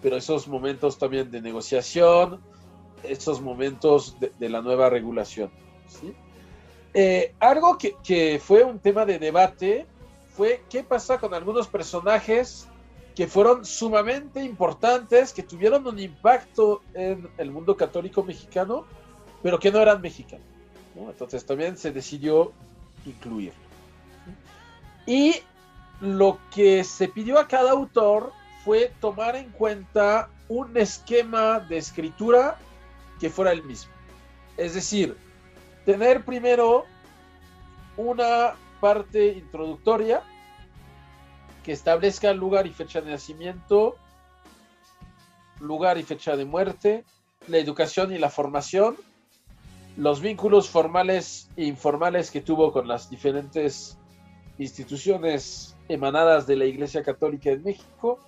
pero 0.01 0.17
esos 0.17 0.49
momentos 0.49 0.99
también 0.99 1.31
de 1.31 1.41
negociación, 1.41 2.41
esos 3.03 3.41
momentos 3.41 4.17
de, 4.19 4.49
la 4.49 4.63
nueva 4.63 4.89
regulación. 4.89 5.51
Eh, 6.95 7.35
algo 7.39 7.79
que, 7.79 7.97
que 8.03 8.41
fue 8.43 8.65
un 8.65 8.79
tema 8.79 9.05
de 9.05 9.19
debate 9.19 9.87
fue 10.35 10.63
qué 10.71 10.83
pasa 10.83 11.19
con 11.19 11.35
algunos 11.35 11.69
personajes 11.69 12.69
que 13.15 13.27
fueron 13.27 13.65
sumamente 13.65 14.43
importantes, 14.43 15.33
que 15.33 15.43
tuvieron 15.43 15.87
un 15.87 15.99
impacto 15.99 16.83
en 16.95 17.29
el 17.37 17.51
mundo 17.51 17.77
católico 17.77 18.23
mexicano, 18.23 18.87
pero 19.43 19.59
que 19.59 19.71
no 19.71 19.81
eran 19.81 20.01
mexicanos. 20.01 20.52
Entonces 20.95 21.45
también 21.45 21.77
se 21.77 21.91
decidió 21.91 22.53
incluir. 23.07 23.53
Y 25.07 25.37
lo 26.01 26.39
que 26.55 26.85
se 26.85 27.09
pidió 27.09 27.39
a 27.39 27.49
cada 27.49 27.73
autor 27.73 28.33
fue 28.65 28.93
tomar 29.01 29.37
en 29.37 29.51
cuenta 29.51 30.29
un 30.49 30.77
esquema 30.77 31.61
de 31.61 31.79
escritura 31.79 32.59
que 33.19 33.31
fuera 33.31 33.53
el 33.53 33.63
mismo. 33.65 33.93
Es 34.57 34.75
decir, 34.75 35.17
tener 35.85 36.25
primero 36.25 36.85
una 37.97 38.55
parte 38.81 39.33
introductoria 39.33 40.23
que 41.65 41.73
establezca 41.73 42.33
lugar 42.33 42.67
y 42.67 42.71
fecha 42.71 43.01
de 43.01 43.11
nacimiento, 43.11 43.97
lugar 45.61 45.99
y 45.99 46.03
fecha 46.03 46.37
de 46.37 46.45
muerte, 46.45 47.05
la 47.47 47.59
educación 47.59 48.13
y 48.13 48.19
la 48.19 48.31
formación, 48.31 48.97
los 49.97 50.21
vínculos 50.21 50.69
formales 50.69 51.49
e 51.57 51.65
informales 51.65 52.31
que 52.31 52.41
tuvo 52.41 52.73
con 52.73 52.89
las 52.89 53.11
diferentes 53.11 53.99
instituciones 54.59 55.77
emanadas 55.89 56.47
de 56.47 56.57
la 56.57 56.65
Iglesia 56.65 57.03
Católica 57.03 57.51
en 57.51 57.63
México, 57.63 58.19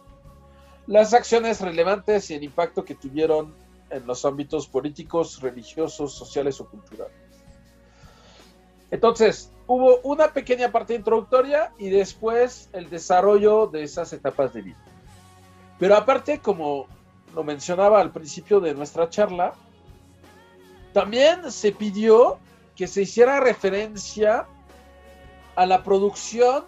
las 0.86 1.14
acciones 1.14 1.60
relevantes 1.60 2.30
y 2.30 2.34
el 2.34 2.44
impacto 2.44 2.84
que 2.84 2.94
tuvieron 2.94 3.54
en 3.90 4.06
los 4.06 4.24
ámbitos 4.24 4.66
políticos, 4.66 5.40
religiosos, 5.40 6.12
sociales 6.14 6.60
o 6.60 6.68
culturales. 6.68 7.16
Entonces, 8.90 9.50
hubo 9.66 10.00
una 10.02 10.32
pequeña 10.32 10.70
parte 10.70 10.94
introductoria 10.94 11.72
y 11.78 11.88
después 11.88 12.68
el 12.72 12.90
desarrollo 12.90 13.66
de 13.66 13.82
esas 13.82 14.12
etapas 14.12 14.52
de 14.52 14.62
vida. 14.62 14.84
Pero 15.78 15.96
aparte, 15.96 16.38
como 16.40 16.86
lo 17.34 17.42
mencionaba 17.42 18.00
al 18.00 18.12
principio 18.12 18.60
de 18.60 18.74
nuestra 18.74 19.08
charla, 19.08 19.54
también 20.94 21.50
se 21.50 21.72
pidió 21.72 22.38
que 22.76 22.86
se 22.86 23.02
hiciera 23.02 23.40
referencia 23.40 24.46
a 25.56 25.66
la 25.66 25.82
producción 25.82 26.64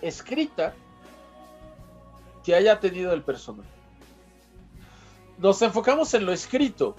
escrita 0.00 0.72
que 2.44 2.54
haya 2.54 2.78
tenido 2.78 3.12
el 3.12 3.22
personaje. 3.22 3.68
Nos 5.38 5.60
enfocamos 5.62 6.14
en 6.14 6.26
lo 6.26 6.32
escrito. 6.32 6.94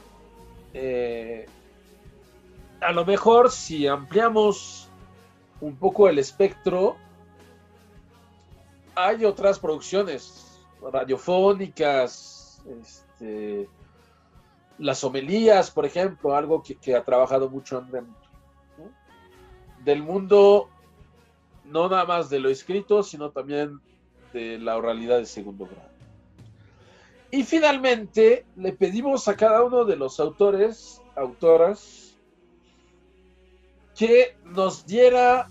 Eh, 0.74 1.46
a 2.82 2.92
lo 2.92 3.06
mejor 3.06 3.50
si 3.50 3.88
ampliamos 3.88 4.90
un 5.62 5.78
poco 5.78 6.10
el 6.10 6.20
espectro, 6.20 6.98
hay 8.94 9.24
otras 9.24 9.58
producciones 9.58 10.60
radiofónicas, 10.82 12.62
este, 12.82 13.70
las 14.78 15.04
homilías, 15.04 15.72
por 15.72 15.86
ejemplo, 15.86 16.36
algo 16.36 16.64
que, 16.64 16.96
ha 16.96 17.04
trabajado 17.04 17.50
mucho 17.50 17.78
André 17.78 18.04
Del 19.84 20.04
mundo, 20.04 20.70
no 21.66 21.90
nada 21.90 22.06
más 22.06 22.30
de 22.30 22.40
lo 22.40 22.50
escrito, 22.50 23.04
sino 23.04 23.32
también 23.32 23.80
de 24.34 24.60
la 24.60 24.78
oralidad 24.78 25.18
de 25.18 25.26
segundo 25.26 25.66
grado. 25.66 25.90
Y 27.32 27.44
finalmente 27.44 28.46
le 28.56 28.72
pedimos 28.72 29.28
a 29.28 29.36
cada 29.36 29.64
uno 29.64 29.84
de 29.84 29.96
los 29.96 30.20
autores, 30.20 31.02
autoras, 31.16 32.16
que 33.96 34.38
nos 34.46 34.86
diera 34.86 35.50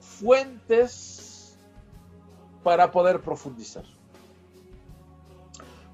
fuentes 0.00 1.58
para 2.62 2.90
poder 2.90 3.20
profundizar. 3.20 3.84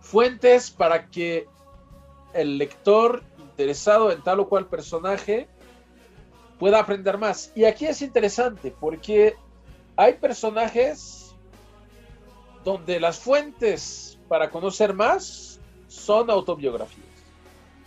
Fuentes 0.00 0.70
para 0.70 1.06
que 1.08 1.46
el 2.32 2.58
lector 2.58 3.22
interesado 3.38 4.12
en 4.12 4.22
tal 4.22 4.40
o 4.40 4.48
cual 4.48 4.66
personaje 4.66 5.48
pueda 6.58 6.78
aprender 6.78 7.18
más. 7.18 7.52
Y 7.54 7.64
aquí 7.64 7.86
es 7.86 8.02
interesante 8.02 8.74
porque 8.78 9.36
hay 9.96 10.14
personajes 10.14 11.34
donde 12.64 13.00
las 13.00 13.18
fuentes 13.18 14.18
para 14.28 14.50
conocer 14.50 14.94
más 14.94 15.60
son 15.86 16.30
autobiografías. 16.30 17.06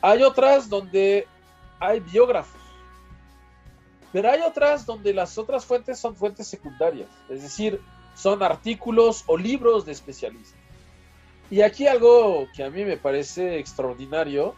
Hay 0.01 0.23
otras 0.23 0.69
donde 0.69 1.27
hay 1.79 1.99
biógrafos. 1.99 2.59
Pero 4.11 4.29
hay 4.29 4.41
otras 4.41 4.85
donde 4.85 5.13
las 5.13 5.37
otras 5.37 5.65
fuentes 5.65 5.99
son 5.99 6.15
fuentes 6.15 6.47
secundarias. 6.47 7.09
Es 7.29 7.43
decir, 7.43 7.79
son 8.15 8.43
artículos 8.43 9.23
o 9.27 9.37
libros 9.37 9.85
de 9.85 9.93
especialistas. 9.93 10.59
Y 11.51 11.61
aquí 11.63 11.85
algo 11.85 12.47
que 12.55 12.63
a 12.63 12.69
mí 12.69 12.85
me 12.85 12.95
parece 12.95 13.59
extraordinario 13.59 14.55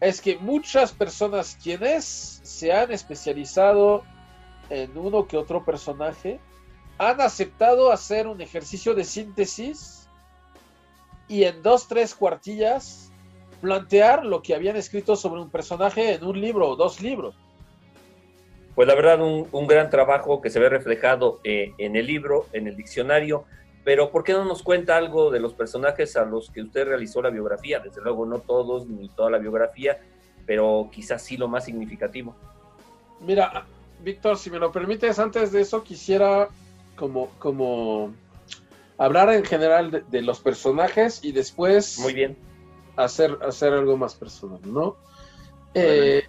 es 0.00 0.20
que 0.20 0.38
muchas 0.38 0.92
personas 0.92 1.58
quienes 1.60 2.40
se 2.44 2.72
han 2.72 2.92
especializado 2.92 4.04
en 4.70 4.96
uno 4.96 5.26
que 5.26 5.36
otro 5.36 5.64
personaje 5.64 6.38
han 6.98 7.20
aceptado 7.20 7.90
hacer 7.90 8.28
un 8.28 8.40
ejercicio 8.40 8.94
de 8.94 9.02
síntesis 9.02 10.08
y 11.26 11.44
en 11.44 11.62
dos, 11.64 11.88
tres 11.88 12.14
cuartillas 12.14 13.10
plantear 13.60 14.24
lo 14.24 14.40
que 14.40 14.54
habían 14.54 14.76
escrito 14.76 15.16
sobre 15.16 15.40
un 15.40 15.50
personaje 15.50 16.14
en 16.14 16.24
un 16.24 16.40
libro 16.40 16.68
o 16.68 16.76
dos 16.76 17.00
libros. 17.00 17.34
Pues 18.76 18.86
la 18.86 18.94
verdad, 18.94 19.20
un, 19.20 19.66
gran 19.66 19.90
trabajo 19.90 20.40
que 20.40 20.48
se 20.48 20.60
ve 20.60 20.68
reflejado 20.68 21.40
eh, 21.42 21.72
en 21.78 21.96
el 21.96 22.06
libro, 22.06 22.46
en 22.52 22.68
el 22.68 22.76
diccionario, 22.76 23.46
pero 23.84 24.10
¿por 24.10 24.22
qué 24.22 24.32
no 24.32 24.44
nos 24.44 24.62
cuenta 24.62 24.96
algo 24.96 25.30
de 25.30 25.40
los 25.40 25.54
personajes 25.54 26.16
a 26.16 26.24
los 26.24 26.50
que 26.50 26.62
usted 26.62 26.86
realizó 26.86 27.20
la 27.20 27.30
biografía? 27.30 27.80
Desde 27.80 28.00
luego 28.00 28.26
no 28.26 28.38
todos 28.38 28.86
ni 28.86 29.08
toda 29.08 29.30
la 29.30 29.38
biografía, 29.38 30.00
pero 30.46 30.88
quizás 30.92 31.22
sí 31.22 31.36
lo 31.36 31.48
más 31.48 31.64
significativo. 31.64 32.34
Mira, 33.20 33.64
Víctor, 34.02 34.38
si 34.38 34.50
me 34.50 34.58
lo 34.58 34.70
permites, 34.70 35.18
antes 35.18 35.52
de 35.52 35.60
eso 35.62 35.82
quisiera 35.82 36.48
como, 36.96 37.30
como 37.38 38.12
hablar 38.98 39.30
en 39.30 39.44
general 39.44 40.04
de, 40.08 40.22
los 40.22 40.40
personajes 40.40 41.24
y 41.24 41.32
después 41.32 41.98
Muy 41.98 42.12
bien. 42.12 42.36
Hacer, 42.96 43.38
hacer 43.42 43.72
algo 43.72 43.96
más 43.96 44.14
personal, 44.14 44.60
¿no? 44.64 44.96
Eh, 45.74 46.24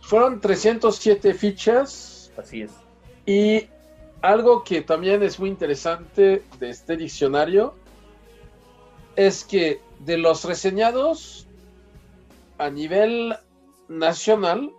fueron 0.00 0.40
307 0.40 1.34
fichas. 1.34 2.32
Así 2.36 2.62
es. 2.62 2.72
Y 3.24 3.68
algo 4.22 4.64
que 4.64 4.82
también 4.82 5.22
es 5.22 5.38
muy 5.38 5.48
interesante 5.48 6.44
de 6.58 6.70
este 6.70 6.96
diccionario 6.96 7.74
es 9.16 9.44
que 9.44 9.80
de 10.00 10.18
los 10.18 10.44
reseñados 10.44 11.46
a 12.58 12.70
nivel 12.70 13.36
nacional, 13.88 14.72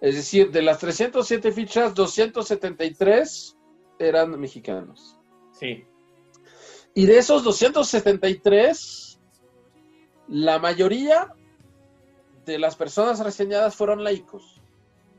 es 0.00 0.14
decir, 0.16 0.50
de 0.50 0.62
las 0.62 0.78
307 0.78 1.52
fichas, 1.52 1.94
273 1.94 3.56
eran 3.98 4.38
mexicanos. 4.38 5.16
Sí. 5.58 5.84
Y 6.94 7.06
de 7.06 7.18
esos 7.18 7.44
273, 7.44 9.20
la 10.28 10.58
mayoría 10.58 11.34
de 12.44 12.58
las 12.58 12.76
personas 12.76 13.20
reseñadas 13.20 13.76
fueron 13.76 14.02
laicos. 14.02 14.60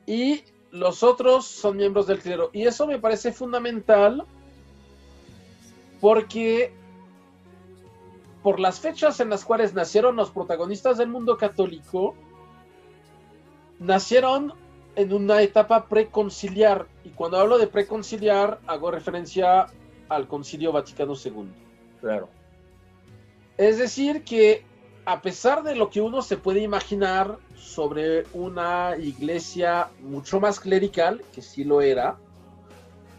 Y 0.05 0.43
los 0.73 1.03
otros 1.03 1.45
son 1.45 1.77
miembros 1.77 2.07
del 2.07 2.19
clero. 2.19 2.49
Y 2.51 2.65
eso 2.65 2.87
me 2.87 2.97
parece 2.97 3.31
fundamental 3.31 4.25
porque 6.01 6.73
por 8.41 8.59
las 8.59 8.79
fechas 8.79 9.19
en 9.19 9.29
las 9.29 9.45
cuales 9.45 9.75
nacieron 9.75 10.15
los 10.15 10.31
protagonistas 10.31 10.97
del 10.97 11.09
mundo 11.09 11.37
católico, 11.37 12.15
nacieron 13.79 14.53
en 14.95 15.13
una 15.13 15.43
etapa 15.43 15.87
preconciliar. 15.87 16.87
Y 17.03 17.09
cuando 17.09 17.37
hablo 17.37 17.59
de 17.59 17.67
preconciliar, 17.67 18.59
hago 18.65 18.89
referencia 18.89 19.67
al 20.09 20.27
Concilio 20.27 20.71
Vaticano 20.71 21.13
II. 21.13 21.51
Claro. 22.01 22.29
Es 23.57 23.77
decir, 23.77 24.23
que 24.23 24.65
a 25.05 25.21
pesar 25.21 25.61
de 25.61 25.75
lo 25.75 25.91
que 25.91 26.01
uno 26.01 26.23
se 26.23 26.37
puede 26.37 26.61
imaginar 26.61 27.37
sobre 27.73 28.25
una 28.33 28.95
iglesia 28.97 29.89
mucho 30.01 30.39
más 30.39 30.59
clerical, 30.59 31.23
que 31.33 31.41
sí 31.41 31.63
lo 31.63 31.81
era, 31.81 32.17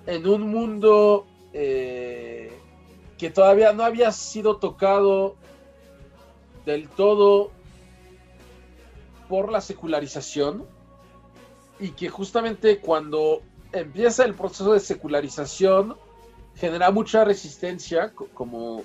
en 0.06 0.26
un 0.28 0.42
mundo 0.48 1.26
eh, 1.52 2.52
que 3.18 3.30
todavía 3.30 3.72
no 3.72 3.82
había 3.82 4.12
sido 4.12 4.56
tocado 4.56 5.34
del 6.64 6.88
todo 6.88 7.50
por 9.28 9.50
la 9.50 9.60
secularización, 9.60 10.64
y 11.80 11.90
que 11.90 12.08
justamente 12.08 12.78
cuando 12.78 13.42
empieza 13.72 14.24
el 14.24 14.34
proceso 14.34 14.72
de 14.72 14.80
secularización, 14.80 15.96
genera 16.54 16.92
mucha 16.92 17.24
resistencia, 17.24 18.12
como 18.34 18.84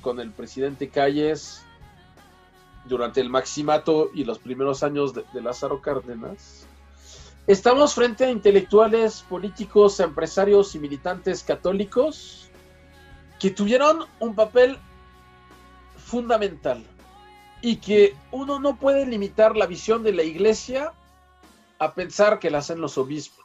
con 0.00 0.18
el 0.18 0.32
presidente 0.32 0.88
Calles 0.88 1.62
durante 2.88 3.20
el 3.20 3.30
maximato 3.30 4.10
y 4.14 4.24
los 4.24 4.38
primeros 4.38 4.82
años 4.82 5.14
de, 5.14 5.24
Lázaro 5.40 5.80
Cárdenas. 5.80 6.66
Estamos 7.46 7.94
frente 7.94 8.24
a 8.24 8.30
intelectuales, 8.30 9.24
políticos, 9.28 10.00
empresarios 10.00 10.74
y 10.74 10.78
militantes 10.78 11.42
católicos 11.42 12.50
que 13.38 13.50
tuvieron 13.50 14.04
un 14.18 14.34
papel 14.34 14.78
fundamental 15.96 16.84
y 17.62 17.76
que 17.76 18.16
uno 18.32 18.58
no 18.58 18.76
puede 18.76 19.06
limitar 19.06 19.56
la 19.56 19.66
visión 19.66 20.02
de 20.02 20.12
la 20.12 20.24
iglesia 20.24 20.92
a 21.78 21.94
pensar 21.94 22.38
que 22.38 22.50
la 22.50 22.58
hacen 22.58 22.80
los 22.80 22.98
obispos 22.98 23.44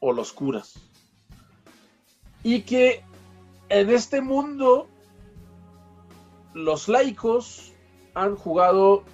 o 0.00 0.12
los 0.12 0.32
curas. 0.32 0.74
Y 2.42 2.62
que 2.62 3.02
en 3.68 3.90
este 3.90 4.20
mundo 4.20 4.88
los 6.54 6.88
laicos 6.88 7.72
han 8.16 8.34
jugado 8.34 9.04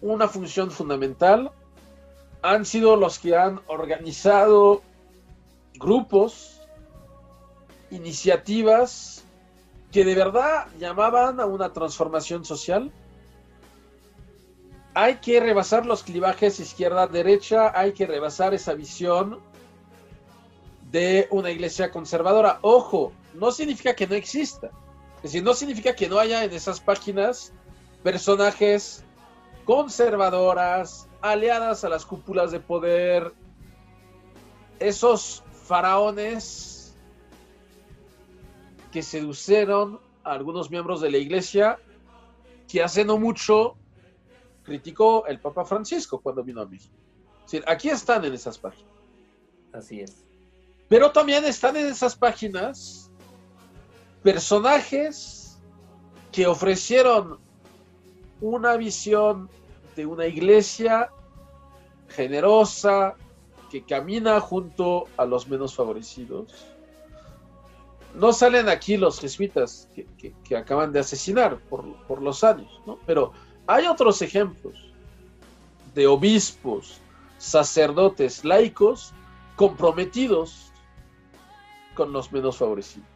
una 0.00 0.28
función 0.28 0.70
fundamental, 0.70 1.50
han 2.40 2.64
sido 2.64 2.94
los 2.94 3.18
que 3.18 3.36
han 3.36 3.60
organizado 3.66 4.80
grupos, 5.74 6.60
iniciativas 7.90 9.24
que 9.90 10.04
de 10.04 10.14
verdad 10.14 10.68
llamaban 10.78 11.40
a 11.40 11.46
una 11.46 11.72
transformación 11.72 12.44
social. 12.44 12.92
Hay 14.94 15.16
que 15.16 15.40
rebasar 15.40 15.84
los 15.84 16.04
clivajes 16.04 16.60
izquierda-derecha, 16.60 17.76
hay 17.76 17.92
que 17.92 18.06
rebasar 18.06 18.54
esa 18.54 18.74
visión 18.74 19.40
de 20.92 21.26
una 21.32 21.50
iglesia 21.50 21.90
conservadora. 21.90 22.60
Ojo, 22.62 23.12
no 23.34 23.50
significa 23.50 23.96
que 23.96 24.06
no 24.06 24.14
exista. 24.14 24.70
Es 25.16 25.24
decir, 25.24 25.42
no 25.42 25.54
significa 25.54 25.96
que 25.96 26.08
no 26.08 26.20
haya 26.20 26.44
en 26.44 26.52
esas 26.52 26.80
páginas 26.80 27.52
personajes 28.02 29.04
conservadoras, 29.64 31.08
aliadas 31.20 31.84
a 31.84 31.88
las 31.88 32.06
cúpulas 32.06 32.50
de 32.50 32.60
poder, 32.60 33.32
esos 34.78 35.44
faraones 35.66 36.96
que 38.90 39.02
seducieron 39.02 40.00
a 40.24 40.32
algunos 40.32 40.70
miembros 40.70 41.00
de 41.00 41.10
la 41.10 41.18
iglesia 41.18 41.78
que 42.68 42.82
hace 42.82 43.04
no 43.04 43.18
mucho 43.18 43.76
criticó 44.62 45.26
el 45.26 45.38
Papa 45.40 45.64
Francisco 45.64 46.20
cuando 46.20 46.42
vino 46.42 46.60
a 46.60 46.66
México. 46.66 46.94
aquí 47.66 47.88
están 47.88 48.24
en 48.24 48.34
esas 48.34 48.58
páginas. 48.58 48.92
Así 49.72 50.00
es. 50.00 50.24
Pero 50.88 51.12
también 51.12 51.44
están 51.44 51.76
en 51.76 51.86
esas 51.86 52.16
páginas 52.16 53.10
personajes 54.22 55.58
que 56.32 56.46
ofrecieron 56.46 57.38
una 58.40 58.76
visión 58.76 59.48
de 59.96 60.06
una 60.06 60.26
iglesia 60.26 61.10
generosa 62.08 63.14
que 63.70 63.82
camina 63.84 64.40
junto 64.40 65.04
a 65.16 65.24
los 65.24 65.48
menos 65.48 65.74
favorecidos. 65.74 66.66
No 68.14 68.32
salen 68.32 68.68
aquí 68.68 68.96
los 68.96 69.20
jesuitas 69.20 69.88
que, 69.94 70.56
acaban 70.56 70.92
de 70.92 71.00
asesinar 71.00 71.58
por, 71.68 71.84
por 72.06 72.20
los 72.20 72.42
años, 72.42 72.80
¿no? 72.86 72.98
pero 73.06 73.32
hay 73.66 73.86
otros 73.86 74.20
ejemplos 74.20 74.74
de 75.94 76.06
obispos, 76.06 77.00
sacerdotes, 77.38 78.44
laicos 78.44 79.12
comprometidos 79.54 80.72
con 81.94 82.12
los 82.12 82.32
menos 82.32 82.56
favorecidos. 82.56 83.06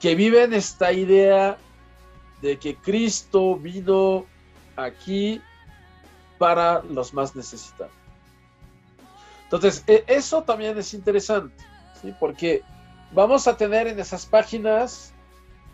Que 0.00 0.14
viven 0.14 0.54
esta 0.54 0.92
idea 0.92 1.58
de 2.40 2.58
que 2.58 2.76
Cristo 2.76 3.56
vino 3.56 4.26
aquí 4.76 5.40
para 6.38 6.82
los 6.82 7.12
más 7.12 7.36
necesitados. 7.36 7.92
Entonces, 9.44 9.84
e, 9.86 10.04
eso 10.06 10.42
también 10.42 10.78
es 10.78 10.94
interesante, 10.94 11.62
porque 12.18 12.62
vamos 13.12 13.46
a 13.46 13.56
tener 13.56 13.88
en 13.88 13.98
esas 13.98 14.24
páginas 14.24 15.12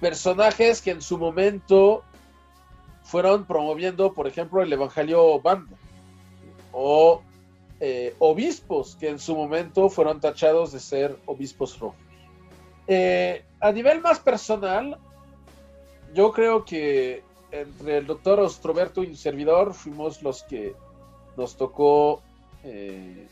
personajes 0.00 0.82
que 0.82 0.90
en 0.90 1.02
su 1.02 1.18
momento 1.18 2.02
fueron 3.02 3.44
promoviendo, 3.44 4.12
por 4.12 4.26
ejemplo, 4.26 4.62
el 4.62 4.72
Evangelio 4.72 5.40
Banda, 5.40 5.76
o 6.72 7.22
eh, 7.78 8.14
obispos 8.18 8.96
que 8.96 9.08
en 9.08 9.18
su 9.18 9.36
momento 9.36 9.88
fueron 9.88 10.20
tachados 10.20 10.72
de 10.72 10.80
ser 10.80 11.16
obispos 11.26 11.78
rojos. 11.78 12.00
Eh, 12.88 13.44
a 13.60 13.72
nivel 13.72 14.00
más 14.00 14.18
personal, 14.18 14.98
yo 16.16 16.32
creo 16.32 16.64
que 16.64 17.22
entre 17.52 17.98
el 17.98 18.06
doctor 18.06 18.40
Ostroberto 18.40 19.04
y 19.04 19.08
el 19.08 19.18
servidor 19.18 19.74
fuimos 19.74 20.22
los 20.22 20.42
que 20.44 20.74
nos 21.36 21.56
tocó 21.58 22.22
eh, 22.64 23.28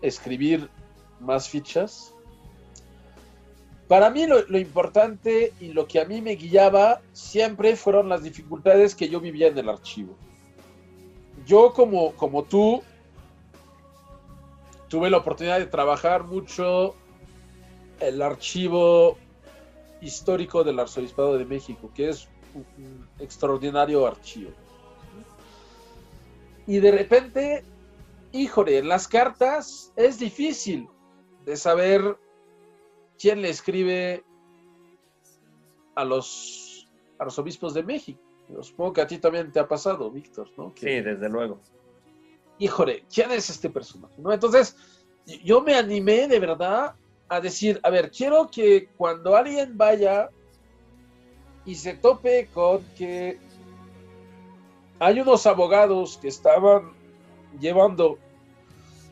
escribir 0.00 0.70
más 1.20 1.50
fichas. 1.50 2.14
Para 3.86 4.08
mí 4.08 4.26
lo, 4.26 4.46
lo, 4.48 4.58
importante 4.58 5.52
y 5.60 5.74
lo 5.74 5.86
que 5.86 6.00
a 6.00 6.06
mí 6.06 6.22
me 6.22 6.36
guiaba 6.36 7.02
siempre 7.12 7.76
fueron 7.76 8.08
las 8.08 8.22
dificultades 8.22 8.94
que 8.94 9.10
yo 9.10 9.20
vivía 9.20 9.48
en 9.48 9.58
el 9.58 9.68
archivo. 9.68 10.16
Yo 11.44 11.74
como, 11.74 12.12
como 12.12 12.44
tú 12.44 12.82
tuve 14.88 15.10
la 15.10 15.18
oportunidad 15.18 15.58
de 15.58 15.66
trabajar 15.66 16.24
mucho 16.24 16.94
el 18.00 18.22
archivo 18.22 19.18
histórico 20.00 20.64
del 20.64 20.78
Arzobispado 20.78 21.36
de 21.36 21.44
México, 21.44 21.90
que 21.94 22.08
es 22.08 22.28
un 22.54 23.08
extraordinario 23.18 24.06
archivo. 24.06 24.50
Y 26.66 26.78
de 26.78 26.90
repente, 26.90 27.64
híjole, 28.32 28.78
en 28.78 28.88
las 28.88 29.08
cartas 29.08 29.92
es 29.96 30.18
difícil 30.18 30.88
de 31.44 31.56
saber 31.56 32.16
quién 33.18 33.42
le 33.42 33.50
escribe 33.50 34.24
a 35.94 36.04
los 36.04 36.88
arzobispos 37.18 37.74
de 37.74 37.82
México. 37.82 38.20
Supongo 38.62 38.94
que 38.94 39.00
a 39.00 39.06
ti 39.06 39.18
también 39.18 39.52
te 39.52 39.60
ha 39.60 39.68
pasado, 39.68 40.10
Víctor, 40.10 40.48
¿no? 40.56 40.72
sí, 40.76 41.00
desde 41.00 41.28
luego 41.28 41.60
híjole, 42.60 43.04
¿quién 43.12 43.32
es 43.32 43.50
este 43.50 43.70
personaje? 43.70 44.14
¿No? 44.18 44.32
Entonces, 44.32 44.76
yo 45.42 45.62
me 45.62 45.74
animé 45.74 46.28
de 46.28 46.38
verdad 46.38 46.94
a 47.30 47.40
decir, 47.40 47.78
a 47.84 47.90
ver, 47.90 48.10
quiero 48.10 48.50
que 48.50 48.88
cuando 48.96 49.36
alguien 49.36 49.78
vaya 49.78 50.28
y 51.64 51.76
se 51.76 51.94
tope 51.94 52.48
con 52.52 52.82
que 52.98 53.38
hay 54.98 55.20
unos 55.20 55.46
abogados 55.46 56.18
que 56.20 56.26
estaban 56.26 56.92
llevando 57.60 58.18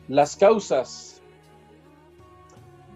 las 0.09 0.35
causas 0.35 1.21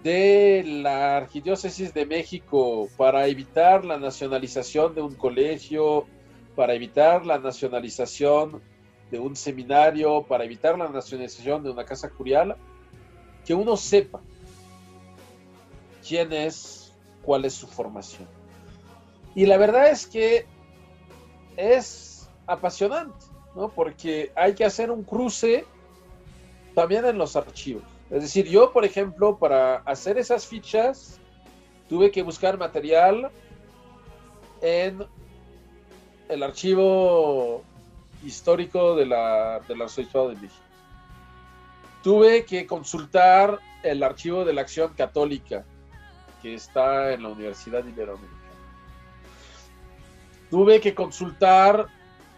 de 0.04 0.64
la 0.66 1.16
Arquidiócesis 1.16 1.94
de 1.94 2.06
México 2.06 2.90
para 2.98 3.26
evitar 3.28 3.86
la 3.86 3.98
nacionalización 3.98 4.94
de 4.94 5.02
un 5.02 5.16
colegio, 5.16 6.06
para 6.54 6.74
evitar 6.74 7.26
la 7.26 7.40
nacionalización 7.40 8.62
de 9.10 9.20
un 9.20 9.36
seminario 9.38 10.24
para 10.24 10.44
evitar 10.44 10.78
la 10.78 10.90
nacionalización 10.90 11.64
de 11.64 11.70
una 11.70 11.86
casa 11.86 12.10
curial, 12.10 12.58
que 13.46 13.54
uno 13.54 13.78
sepa 13.78 14.22
quién 16.08 16.34
es, 16.34 16.94
cuál 17.24 17.46
es 17.46 17.54
su 17.54 17.68
formación. 17.68 18.28
Y 19.36 19.46
la 19.46 19.58
verdad 19.58 19.90
es 19.90 20.06
que 20.06 20.46
es 21.58 22.30
apasionante, 22.46 23.26
¿no? 23.56 23.70
Porque 23.70 24.32
hay 24.36 24.54
que 24.54 24.66
hacer 24.66 24.92
un 24.92 25.04
cruce 25.04 25.66
también 26.76 27.06
en 27.06 27.18
los 27.18 27.36
archivos. 27.36 27.84
Es 28.10 28.22
decir, 28.22 28.48
yo, 28.48 28.72
por 28.72 28.86
ejemplo, 28.86 29.38
para 29.38 29.78
hacer 29.78 30.18
esas 30.18 30.46
fichas, 30.46 31.20
tuve 31.90 32.12
que 32.12 32.22
buscar 32.22 32.58
material 32.58 33.32
en 34.62 35.06
el 36.30 36.44
archivo 36.44 37.64
histórico 38.24 38.96
de 38.96 39.06
la, 39.06 39.60
del 39.68 39.82
Arzobispado 39.82 40.30
de 40.30 40.36
México. 40.36 40.64
Tuve 42.04 42.46
que 42.46 42.68
consultar 42.68 43.60
el 43.84 44.04
archivo 44.04 44.46
de 44.46 44.54
la 44.54 44.62
Acción 44.62 44.94
Católica 44.94 45.66
que 46.44 46.54
está 46.54 47.14
en 47.14 47.24
la 47.24 47.30
Universidad 47.30 47.84
Iberoamericana. 47.84 48.40
Tuve 50.52 50.80
que 50.80 50.94
consultar 50.94 51.88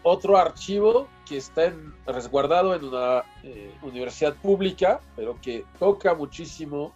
otro 0.03 0.37
archivo 0.37 1.09
que 1.27 1.37
está 1.37 1.73
resguardado 2.05 2.75
en 2.75 2.85
una 2.85 3.23
eh, 3.43 3.73
universidad 3.81 4.35
pública, 4.35 5.01
pero 5.15 5.37
que 5.41 5.65
toca 5.79 6.13
muchísimo 6.13 6.93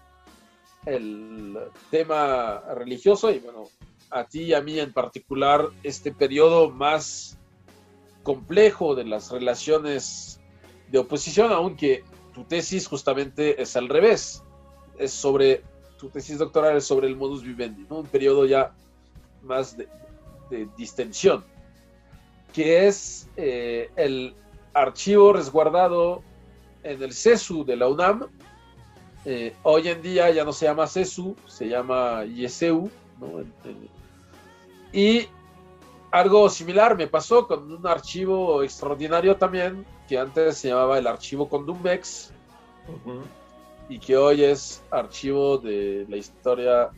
el 0.86 1.57
tema 1.89 2.62
religioso 2.76 3.32
y 3.32 3.39
bueno, 3.39 3.66
a 4.12 4.24
ti 4.24 4.43
y 4.43 4.53
a 4.53 4.62
mí 4.62 4.80
en 4.80 4.93
particular 4.93 5.66
este 5.84 6.12
periodo 6.14 6.70
más 6.70 7.38
complejo 8.24 8.95
de 8.95 9.05
las 9.05 9.32
relaciones 9.32 10.39
de 10.91 10.99
oposición, 10.99 11.51
aunque 11.51 12.03
tu 12.34 12.43
tesis 12.43 12.88
justamente 12.88 13.62
es 13.62 13.76
al 13.76 13.89
revés. 13.89 14.43
Es 14.97 15.12
sobre, 15.12 15.64
tu 16.00 16.10
tesis 16.10 16.38
doctoral 16.38 16.78
es 16.78 16.86
sobre 16.86 17.08
el 17.08 17.16
modus 17.16 17.43
vivendi, 17.43 17.86
¿no? 17.89 17.97
Un 17.97 18.08
periodo 18.08 18.45
ya 18.45 18.72
más 19.43 19.78
de, 19.78 19.88
distensión, 20.78 21.43
que 22.54 22.88
es 22.88 23.30
eh, 23.38 23.91
el 23.95 24.34
archivo 24.74 25.34
resguardado 25.34 26.24
en 26.82 27.04
el 27.04 27.14
CESU 27.14 27.64
de 27.66 27.76
la 27.76 27.88
UNAM. 27.88 28.28
Eh, 29.26 29.54
hoy 29.64 29.89
en 29.89 30.02
día 30.02 30.32
ya 30.32 30.43
no 30.43 30.54
se 30.54 30.66
llama 30.66 30.88
CESU, 30.88 31.36
se 31.45 31.68
llama 31.68 32.26
IESEU. 32.26 32.89
Y 34.91 35.28
algo 36.10 36.50
similar 36.50 36.97
me 36.97 37.06
pasó 37.08 37.45
con 37.45 37.72
un 37.72 37.86
archivo 37.86 38.64
extraordinario 38.64 39.36
también, 39.36 39.86
que 40.08 40.18
antes 40.18 40.58
se 40.58 40.70
llamaba 40.70 40.97
el 40.97 41.06
archivo 41.06 41.47
Condumbex, 41.47 42.32
y 43.90 44.00
que 44.00 44.16
hoy 44.16 44.44
es 44.44 44.84
archivo 44.92 45.58
de 45.58 46.06
la 46.08 46.16
historia 46.16 46.92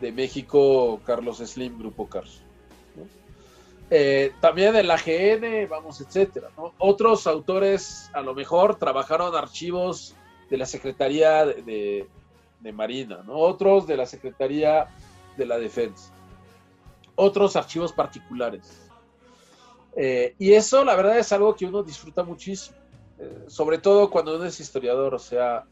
de 0.00 0.12
México, 0.12 1.00
Carlos 1.04 1.38
Slim, 1.38 1.78
Grupo 1.78 2.06
Carlos. 2.06 2.42
Eh, 3.88 4.32
también 4.40 4.76
el 4.76 4.90
AGN, 4.90 5.68
vamos, 5.68 6.00
etcétera. 6.00 6.50
Otros 6.78 7.26
autores 7.26 8.10
a 8.12 8.20
lo 8.20 8.34
mejor 8.34 8.76
trabajaron 8.76 9.34
archivos 9.34 10.14
de 10.50 10.58
la 10.58 10.66
Secretaría 10.66 11.46
de, 11.46 12.06
Marina, 12.74 13.24
otros 13.28 13.86
de 13.86 13.96
la 13.96 14.06
Secretaría 14.06 14.88
de 15.36 15.46
la 15.46 15.56
Defensa, 15.56 16.12
otros 17.14 17.54
archivos 17.54 17.92
particulares. 17.92 18.90
Eh, 19.94 20.34
y 20.38 20.52
eso, 20.52 20.84
la 20.84 20.96
verdad, 20.96 21.18
es 21.18 21.32
algo 21.32 21.54
que 21.54 21.64
uno 21.64 21.84
disfruta 21.84 22.24
muchísimo, 22.24 22.76
eh, 23.18 23.44
sobre 23.46 23.78
todo 23.78 24.10
cuando 24.10 24.34
uno 24.34 24.44
es 24.44 24.58
historiador, 24.58 25.14
o 25.14 25.18
sea, 25.18 25.64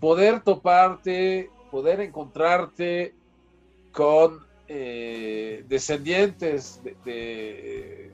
poder 0.00 0.40
toparte, 0.40 1.50
poder 1.70 2.00
encontrarte 2.00 3.14
con 3.92 4.44
eh, 4.68 5.64
descendientes 5.68 6.80
de, 7.04 8.10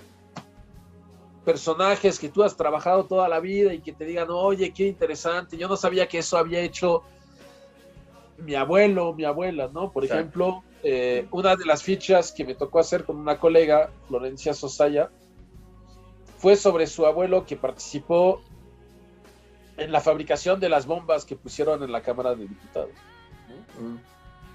personajes 1.44 2.18
que 2.18 2.28
tú 2.28 2.42
has 2.42 2.56
trabajado 2.56 3.04
toda 3.04 3.28
la 3.28 3.40
vida 3.40 3.72
y 3.72 3.80
que 3.80 3.92
te 3.92 4.04
digan, 4.04 4.28
oye, 4.30 4.72
qué 4.72 4.86
interesante, 4.86 5.56
yo 5.56 5.68
no 5.68 5.76
sabía 5.76 6.06
que 6.06 6.18
eso 6.18 6.36
había 6.36 6.60
hecho 6.60 7.02
mi 8.38 8.54
abuelo, 8.54 9.12
mi 9.14 9.24
abuela, 9.24 9.68
¿no? 9.72 9.90
Por 9.90 10.04
ejemplo, 10.04 10.62
eh, 10.82 11.26
una 11.30 11.56
de 11.56 11.66
las 11.66 11.82
fichas 11.82 12.32
que 12.32 12.44
me 12.44 12.54
tocó 12.54 12.78
hacer 12.78 13.04
con 13.04 13.16
una 13.16 13.38
colega, 13.38 13.90
Florencia 14.08 14.54
Sosaya, 14.54 15.10
fue 16.38 16.56
sobre 16.56 16.86
su 16.86 17.04
abuelo 17.04 17.44
que 17.44 17.56
participó 17.56 18.40
en 19.80 19.92
la 19.92 20.00
fabricación 20.00 20.60
de 20.60 20.68
las 20.68 20.86
bombas 20.86 21.24
que 21.24 21.36
pusieron 21.36 21.82
en 21.82 21.90
la 21.90 22.02
Cámara 22.02 22.34
de 22.34 22.46
Diputados. 22.46 22.92
Mm. 23.80 23.96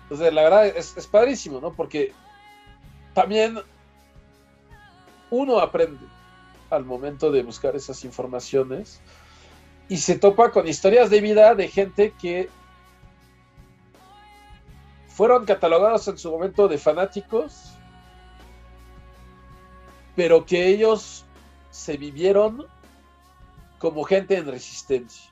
Entonces, 0.04 0.34
la 0.34 0.44
verdad 0.44 0.68
es, 0.68 0.96
es 0.96 1.08
padrísimo, 1.08 1.60
¿no? 1.60 1.74
Porque 1.74 2.14
también 3.14 3.60
uno 5.32 5.60
aprende 5.60 6.06
al 6.70 6.86
momento 6.86 7.32
de 7.32 7.42
buscar 7.42 7.76
esas 7.76 8.06
informaciones 8.06 9.02
y 9.90 9.98
se 9.98 10.18
topa 10.18 10.52
con 10.52 10.68
historias 10.68 11.10
de 11.10 11.22
vida 11.22 11.56
de 11.56 11.68
gente 11.70 12.14
que 12.22 12.50
fueron 15.08 15.46
catalogados 15.46 16.08
en 16.08 16.18
su 16.18 16.30
momento 16.30 16.68
de 16.68 16.78
fanáticos, 16.78 17.74
pero 20.16 20.46
que 20.46 20.68
ellos 20.68 21.26
se 21.72 21.98
vivieron 21.98 22.68
como 23.86 24.04
gente 24.04 24.36
en 24.36 24.48
resistencia. 24.48 25.32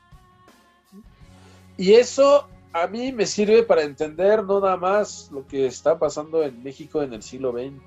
Y 1.75 1.93
eso 1.93 2.47
a 2.71 2.85
mí 2.85 3.11
me 3.11 3.25
sirve 3.25 3.63
para 3.63 3.81
entender 3.81 4.43
no 4.43 4.59
nada 4.59 4.77
más 4.77 5.31
lo 5.31 5.47
que 5.47 5.65
está 5.65 5.97
pasando 5.97 6.43
en 6.43 6.61
México 6.61 7.01
en 7.01 7.15
el 7.15 7.23
siglo 7.23 7.51
XX, 7.51 7.81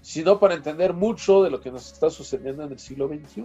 sino 0.00 0.40
para 0.40 0.54
entender 0.54 0.94
mucho 0.94 1.42
de 1.42 1.50
lo 1.50 1.60
que 1.60 1.70
nos 1.70 1.92
está 1.92 2.08
sucediendo 2.08 2.62
en 2.64 2.72
el 2.72 2.78
siglo 2.78 3.06
XXI. 3.06 3.44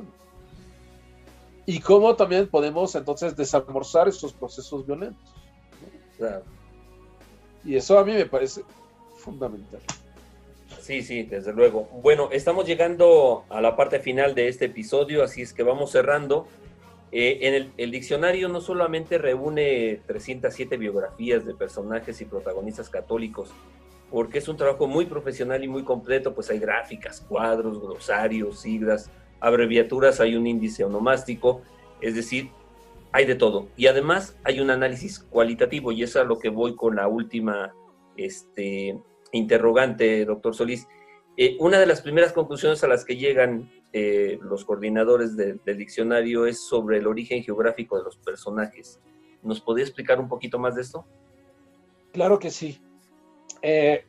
Y 1.65 1.81
cómo 1.81 2.15
también 2.15 2.47
podemos 2.47 2.95
entonces 2.95 3.35
desamorzar 3.35 4.07
estos 4.07 4.31
procesos 4.31 4.85
violentos. 4.85 5.33
Y 7.65 7.75
eso 7.75 7.99
a 7.99 8.05
mí 8.05 8.13
me 8.13 8.25
parece 8.25 8.63
fundamental. 9.17 9.81
Sí, 10.89 11.03
sí, 11.03 11.21
desde 11.21 11.53
luego. 11.53 11.87
Bueno, 12.01 12.29
estamos 12.31 12.65
llegando 12.65 13.45
a 13.49 13.61
la 13.61 13.75
parte 13.75 13.99
final 13.99 14.33
de 14.33 14.47
este 14.47 14.65
episodio, 14.65 15.23
así 15.23 15.43
es 15.43 15.53
que 15.53 15.61
vamos 15.61 15.91
cerrando. 15.91 16.47
Eh, 17.11 17.37
en 17.43 17.71
el, 17.77 17.91
diccionario 17.91 18.49
no 18.49 18.59
solamente 18.59 19.19
reúne 19.19 20.01
307 20.07 20.77
biografías 20.77 21.45
de 21.45 21.53
personajes 21.53 22.19
y 22.21 22.25
protagonistas 22.25 22.89
católicos, 22.89 23.51
porque 24.09 24.39
es 24.39 24.47
un 24.47 24.57
trabajo 24.57 24.87
muy 24.87 25.05
profesional 25.05 25.63
y 25.63 25.67
muy 25.67 25.83
completo, 25.83 26.33
pues 26.33 26.49
hay 26.49 26.57
gráficas, 26.57 27.21
cuadros, 27.21 27.79
glosarios, 27.79 28.59
siglas, 28.59 29.11
abreviaturas, 29.41 30.19
hay 30.19 30.35
un 30.35 30.47
índice 30.47 30.83
onomástico, 30.83 31.61
es 32.01 32.15
decir, 32.15 32.49
hay 33.11 33.25
de 33.25 33.35
todo. 33.35 33.67
Y 33.77 33.85
además 33.85 34.35
hay 34.43 34.59
un 34.59 34.71
análisis 34.71 35.19
cualitativo, 35.19 35.91
y 35.91 36.01
es 36.01 36.15
a 36.15 36.23
lo 36.23 36.39
que 36.39 36.49
voy 36.49 36.75
con 36.75 36.95
la 36.95 37.07
última 37.07 37.75
este, 38.17 38.97
interrogante, 39.31 40.25
doctor 40.25 40.55
Solís. 40.55 40.87
Eh, 41.37 41.55
una 41.59 41.79
de 41.79 41.85
las 41.85 42.01
primeras 42.01 42.33
conclusiones 42.33 42.83
a 42.83 42.87
las 42.87 43.05
que 43.05 43.15
llegan 43.15 43.71
eh, 43.93 44.37
los 44.41 44.65
coordinadores 44.65 45.35
del 45.37 45.77
diccionario 45.77 46.45
es 46.45 46.67
sobre 46.67 46.97
el 46.97 47.07
origen 47.07 47.43
geográfico 47.43 47.97
de 47.97 48.03
los 48.03 48.17
personajes. 48.17 48.99
¿Nos 49.41 49.61
podría 49.61 49.85
explicar 49.85 50.19
un 50.19 50.27
poquito 50.27 50.59
más 50.59 50.75
de 50.75 50.81
esto? 50.81 51.05
Claro 52.11 52.39
que 52.39 52.49
sí. 52.49 52.81
Eh, 53.61 54.05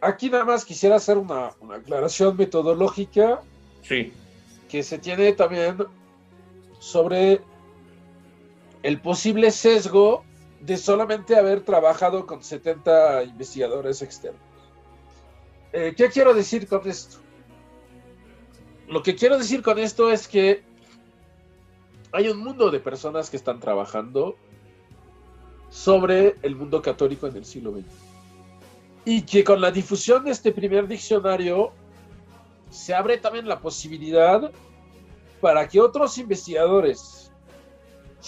aquí 0.00 0.30
nada 0.30 0.44
más 0.44 0.64
quisiera 0.64 0.96
hacer 0.96 1.18
una, 1.18 1.52
aclaración 1.70 2.36
metodológica. 2.36 3.42
Sí. 3.82 4.12
Que 4.68 4.82
se 4.82 4.98
tiene 4.98 5.32
también 5.32 5.76
sobre 6.78 7.40
el 8.82 9.00
posible 9.00 9.50
sesgo 9.50 10.24
de 10.60 10.76
solamente 10.76 11.36
haber 11.36 11.62
trabajado 11.62 12.26
con 12.26 12.42
70 12.42 13.24
investigadores 13.24 14.02
externos. 14.02 14.40
Eh, 15.72 15.94
¿Qué 15.96 16.08
quiero 16.08 16.34
decir 16.34 16.66
con 16.66 16.88
esto? 16.88 17.18
lo 18.88 19.02
que 19.02 19.16
quiero 19.16 19.38
decir 19.38 19.62
con 19.62 19.78
esto 19.78 20.10
es 20.10 20.28
que 20.28 20.62
hay 22.12 22.28
un 22.28 22.38
mundo 22.38 22.70
de 22.70 22.80
personas 22.80 23.30
que 23.30 23.36
están 23.36 23.60
trabajando 23.60 24.36
sobre 25.70 26.36
el 26.42 26.54
mundo 26.54 26.80
católico 26.80 27.26
en 27.26 27.36
el 27.36 27.44
siglo 27.44 27.72
XX. 27.72 27.84
Y 29.04 29.22
que 29.22 29.44
con 29.44 29.60
la 29.60 29.70
difusión 29.70 30.24
de 30.24 30.30
este 30.30 30.52
primer 30.52 30.86
diccionario 30.86 31.72
se 32.70 32.94
abre 32.94 33.18
también 33.18 33.48
la 33.48 33.60
posibilidad 33.60 34.50
para 35.40 35.68
que 35.68 35.80
otros 35.80 36.16
investigadores, 36.18 37.25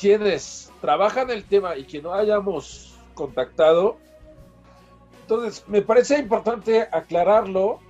quienes 0.01 0.73
trabajan 0.81 1.31
el 1.31 1.45
tema 1.45 1.77
y 1.77 1.85
que 1.85 2.01
no 2.01 2.15
hayamos 2.15 2.95
contactado, 3.15 3.99
entonces 5.23 5.65
me 5.67 5.83
parece 5.83 6.19
importante 6.19 6.83
aclararlo 6.91 7.81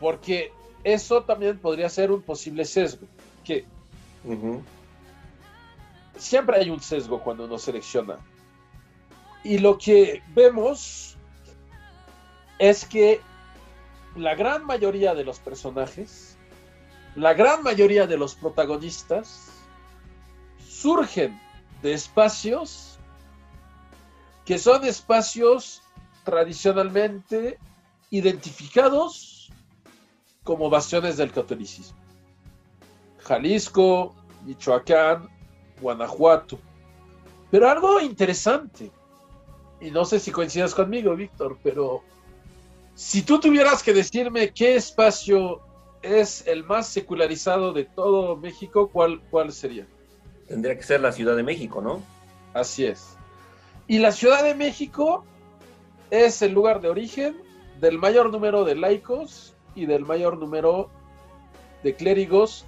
porque 0.00 0.52
eso 0.84 1.22
también 1.22 1.58
podría 1.58 1.88
ser 1.88 2.10
un 2.10 2.22
posible 2.22 2.64
sesgo, 2.64 3.06
que 3.44 3.64
siempre 6.16 6.56
hay 6.58 6.70
un 6.70 6.80
sesgo 6.80 7.20
cuando 7.20 7.44
uno 7.44 7.58
selecciona. 7.58 8.18
Y 9.44 9.58
lo 9.58 9.78
que 9.78 10.22
vemos 10.34 11.16
es 12.58 12.84
que 12.84 13.20
la 14.16 14.34
gran 14.34 14.64
mayoría 14.64 15.14
de 15.14 15.24
los 15.24 15.40
personajes, 15.40 16.36
la 17.16 17.34
gran 17.34 17.62
mayoría 17.62 18.06
de 18.06 18.16
los 18.16 18.34
protagonistas, 18.34 19.61
surgen 20.82 21.40
de 21.80 21.92
espacios 21.92 22.98
que 24.44 24.58
son 24.58 24.84
espacios 24.84 25.80
tradicionalmente 26.24 27.58
identificados 28.10 29.50
como 30.42 30.68
bastiones 30.68 31.16
del 31.16 31.30
catolicismo. 31.30 31.96
Jalisco, 33.18 34.12
Michoacán, 34.44 35.28
Guanajuato. 35.80 36.58
Pero 37.52 37.68
algo 37.70 38.00
interesante, 38.00 38.90
y 39.80 39.92
no 39.92 40.04
sé 40.04 40.18
si 40.18 40.32
coincidas 40.32 40.74
conmigo, 40.74 41.14
Víctor, 41.14 41.58
pero 41.62 42.02
si 42.96 43.22
tú 43.22 43.38
tuvieras 43.38 43.84
que 43.84 43.92
decirme 43.92 44.52
qué 44.52 44.74
espacio 44.74 45.60
es 46.02 46.44
el 46.48 46.64
más 46.64 46.88
secularizado 46.88 47.72
de 47.72 47.84
todo 47.84 48.36
México, 48.36 48.90
¿cuál, 48.92 49.20
cuál 49.30 49.52
sería? 49.52 49.86
Tendría 50.52 50.76
que 50.76 50.82
ser 50.82 51.00
la 51.00 51.12
Ciudad 51.12 51.34
de 51.34 51.42
México, 51.42 51.80
¿no? 51.80 52.02
Así 52.52 52.84
es. 52.84 53.16
Y 53.88 54.00
la 54.00 54.12
Ciudad 54.12 54.44
de 54.44 54.54
México 54.54 55.24
es 56.10 56.42
el 56.42 56.52
lugar 56.52 56.82
de 56.82 56.90
origen 56.90 57.38
del 57.80 57.96
mayor 57.96 58.30
número 58.30 58.62
de 58.62 58.74
laicos 58.74 59.54
y 59.74 59.86
del 59.86 60.04
mayor 60.04 60.36
número 60.36 60.90
de 61.82 61.94
clérigos 61.94 62.66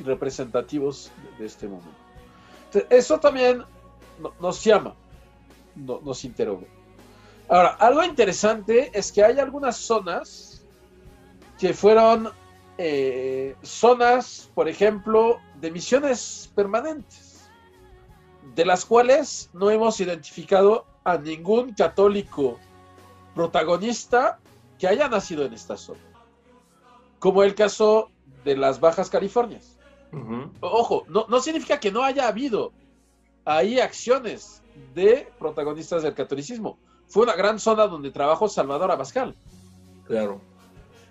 representativos 0.00 1.10
de 1.38 1.46
este 1.46 1.66
momento. 1.66 1.88
eso 2.90 3.18
también 3.18 3.64
nos 4.38 4.62
llama, 4.62 4.94
nos 5.76 6.24
interroga. 6.26 6.66
Ahora, 7.48 7.68
algo 7.80 8.04
interesante 8.04 8.90
es 8.92 9.10
que 9.10 9.24
hay 9.24 9.38
algunas 9.38 9.78
zonas 9.78 10.62
que 11.58 11.72
fueron 11.72 12.28
eh, 12.76 13.56
zonas, 13.62 14.50
por 14.54 14.68
ejemplo, 14.68 15.40
de 15.60 15.70
misiones 15.70 16.50
permanentes, 16.54 17.48
de 18.54 18.64
las 18.64 18.84
cuales 18.84 19.50
no 19.52 19.70
hemos 19.70 20.00
identificado 20.00 20.86
a 21.04 21.16
ningún 21.16 21.72
católico 21.74 22.58
protagonista 23.34 24.38
que 24.78 24.86
haya 24.86 25.08
nacido 25.08 25.44
en 25.44 25.52
esta 25.52 25.76
zona, 25.76 26.00
como 27.18 27.42
el 27.42 27.54
caso 27.54 28.10
de 28.44 28.56
las 28.56 28.80
Bajas 28.80 29.10
Californias. 29.10 29.78
Ojo, 30.60 31.04
no, 31.08 31.26
no 31.28 31.40
significa 31.40 31.78
que 31.78 31.92
no 31.92 32.02
haya 32.02 32.28
habido 32.28 32.72
ahí 33.44 33.78
acciones 33.78 34.62
de 34.94 35.30
protagonistas 35.38 36.02
del 36.02 36.14
catolicismo. 36.14 36.78
Fue 37.08 37.24
una 37.24 37.34
gran 37.34 37.58
zona 37.58 37.86
donde 37.86 38.10
trabajó 38.10 38.48
Salvador 38.48 38.90
Abascal. 38.90 39.34
Claro. 40.06 40.40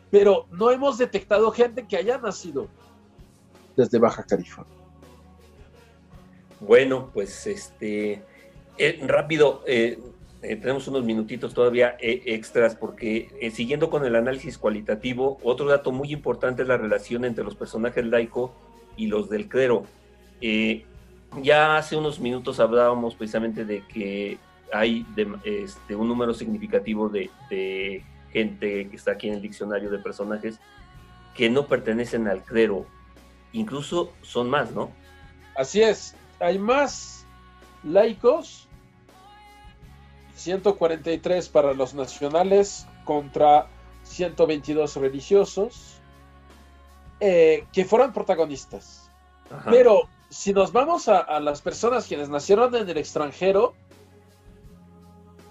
Pero 0.09 0.47
no 0.51 0.71
hemos 0.71 0.97
detectado 0.97 1.51
gente 1.51 1.85
que 1.87 1.97
haya 1.97 2.17
nacido 2.17 2.67
desde 3.77 3.99
Baja 3.99 4.23
California. 4.23 4.73
Bueno, 6.59 7.11
pues 7.13 7.45
este, 7.47 8.23
eh, 8.77 8.99
rápido, 9.05 9.63
eh, 9.67 9.99
eh, 10.41 10.55
tenemos 10.55 10.87
unos 10.87 11.05
minutitos 11.05 11.53
todavía 11.53 11.95
extras 11.99 12.75
porque 12.75 13.51
siguiendo 13.53 13.89
con 13.89 14.03
el 14.05 14.15
análisis 14.15 14.57
cualitativo, 14.57 15.37
otro 15.43 15.67
dato 15.67 15.91
muy 15.91 16.11
importante 16.11 16.63
es 16.63 16.67
la 16.67 16.77
relación 16.77 17.25
entre 17.25 17.43
los 17.43 17.55
personajes 17.55 18.03
laico 18.05 18.53
y 18.97 19.07
los 19.07 19.29
del 19.29 19.47
clero. 19.47 19.85
ya 21.41 21.77
hace 21.77 21.95
unos 21.95 22.19
minutos 22.19 22.59
hablábamos 22.59 23.15
precisamente 23.15 23.63
de 23.65 23.83
que 23.87 24.39
hay 24.73 25.05
este, 25.43 25.95
un 25.95 26.07
número 26.07 26.33
significativo 26.33 27.09
de, 27.09 27.29
de 27.49 28.03
gente 28.31 28.89
que 28.89 28.95
está 28.95 29.11
aquí 29.11 29.27
en 29.27 29.35
el 29.35 29.41
diccionario 29.41 29.89
de 29.89 29.99
personajes 29.99 30.59
que 31.35 31.49
no 31.49 31.67
pertenecen 31.67 32.27
al 32.27 32.43
clero. 32.43 32.85
Incluso 33.57 34.13
son 34.21 34.51
más, 34.51 34.71
¿no? 34.71 34.91
Así 35.55 35.81
es. 35.81 36.15
Hay 36.39 36.59
más 36.59 37.25
laicos, 37.83 38.67
143 40.35 41.49
para 41.49 41.73
los 41.73 41.95
nacionales 41.95 42.85
contra 43.03 43.67
122 44.03 44.95
religiosos, 44.97 45.99
eh, 47.19 47.65
que 47.73 47.83
fueron 47.83 48.13
protagonistas. 48.13 49.09
Pero 49.65 50.07
si 50.29 50.53
nos 50.53 50.71
vamos 50.71 51.07
a, 51.07 51.17
a 51.17 51.39
las 51.39 51.61
personas 51.61 52.05
quienes 52.05 52.29
nacieron 52.29 52.75
en 52.75 52.87
el 52.87 52.97
extranjero, 52.97 53.73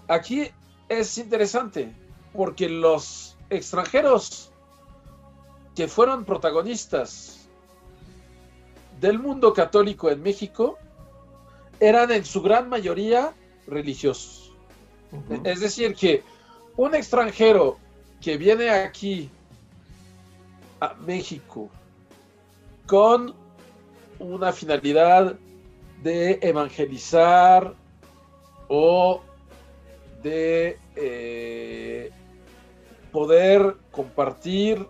aquí 0.06 0.48
es 0.88 1.18
interesante 1.18 1.92
porque 2.32 2.68
los 2.68 3.36
extranjeros 3.50 4.52
que 5.74 5.88
fueron 5.88 6.24
protagonistas 6.24 7.45
del 9.00 9.18
mundo 9.18 9.52
católico 9.52 10.10
en 10.10 10.22
México 10.22 10.78
eran 11.80 12.10
en 12.10 12.24
su 12.24 12.42
gran 12.42 12.68
mayoría 12.68 13.32
religiosos. 13.66 14.52
Es 15.44 15.60
decir, 15.60 15.94
que 15.94 16.22
un 16.76 16.94
extranjero 16.94 17.78
que 18.20 18.36
viene 18.36 18.70
aquí 18.70 19.30
a 20.80 20.94
México 20.94 21.70
con 22.86 23.34
una 24.18 24.52
finalidad 24.52 25.36
de 26.02 26.38
evangelizar 26.42 27.74
o 28.68 29.20
de 30.22 30.78
eh, 30.96 32.10
poder 33.12 33.76
compartir 33.90 34.86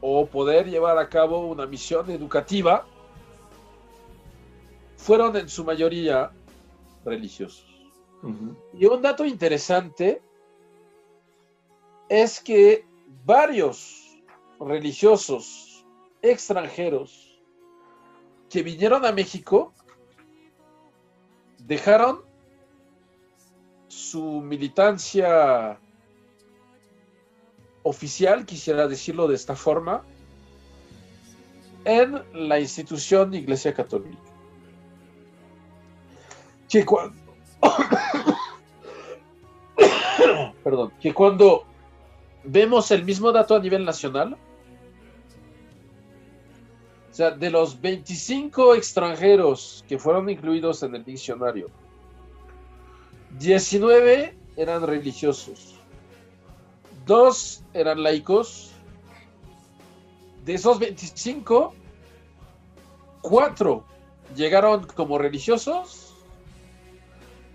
o 0.00 0.26
poder 0.26 0.68
llevar 0.68 0.98
a 0.98 1.08
cabo 1.08 1.46
una 1.46 1.66
misión 1.66 2.10
educativa, 2.10 2.86
fueron 4.96 5.36
en 5.36 5.48
su 5.48 5.64
mayoría 5.64 6.30
religiosos. 7.04 7.66
Y 8.74 8.84
un 8.84 9.00
dato 9.00 9.24
interesante 9.24 10.20
es 12.08 12.40
que 12.40 12.84
varios 13.24 14.18
religiosos 14.58 15.86
extranjeros 16.20 17.40
que 18.50 18.62
vinieron 18.62 19.06
a 19.06 19.12
México 19.12 19.72
dejaron 21.58 22.22
su 23.88 24.42
militancia 24.42 25.80
oficial, 27.82 28.46
quisiera 28.46 28.88
decirlo 28.88 29.28
de 29.28 29.34
esta 29.34 29.56
forma, 29.56 30.02
en 31.84 32.22
la 32.34 32.60
institución 32.60 33.34
Iglesia 33.34 33.74
Católica. 33.74 34.18
Que 36.68 36.84
cuando, 36.84 37.16
perdón, 40.64 40.92
que 41.00 41.12
cuando 41.12 41.64
vemos 42.44 42.90
el 42.90 43.04
mismo 43.04 43.32
dato 43.32 43.56
a 43.56 43.60
nivel 43.60 43.84
nacional, 43.84 44.36
o 47.10 47.14
sea, 47.14 47.32
de 47.32 47.50
los 47.50 47.80
25 47.80 48.76
extranjeros 48.76 49.84
que 49.88 49.98
fueron 49.98 50.30
incluidos 50.30 50.82
en 50.84 50.94
el 50.94 51.04
diccionario, 51.04 51.68
19 53.38 54.36
eran 54.56 54.86
religiosos, 54.86 55.79
dos 57.06 57.62
eran 57.72 58.02
laicos. 58.02 58.70
De 60.44 60.54
esos 60.54 60.78
25, 60.78 61.74
cuatro 63.20 63.84
llegaron 64.34 64.86
como 64.86 65.18
religiosos 65.18 66.14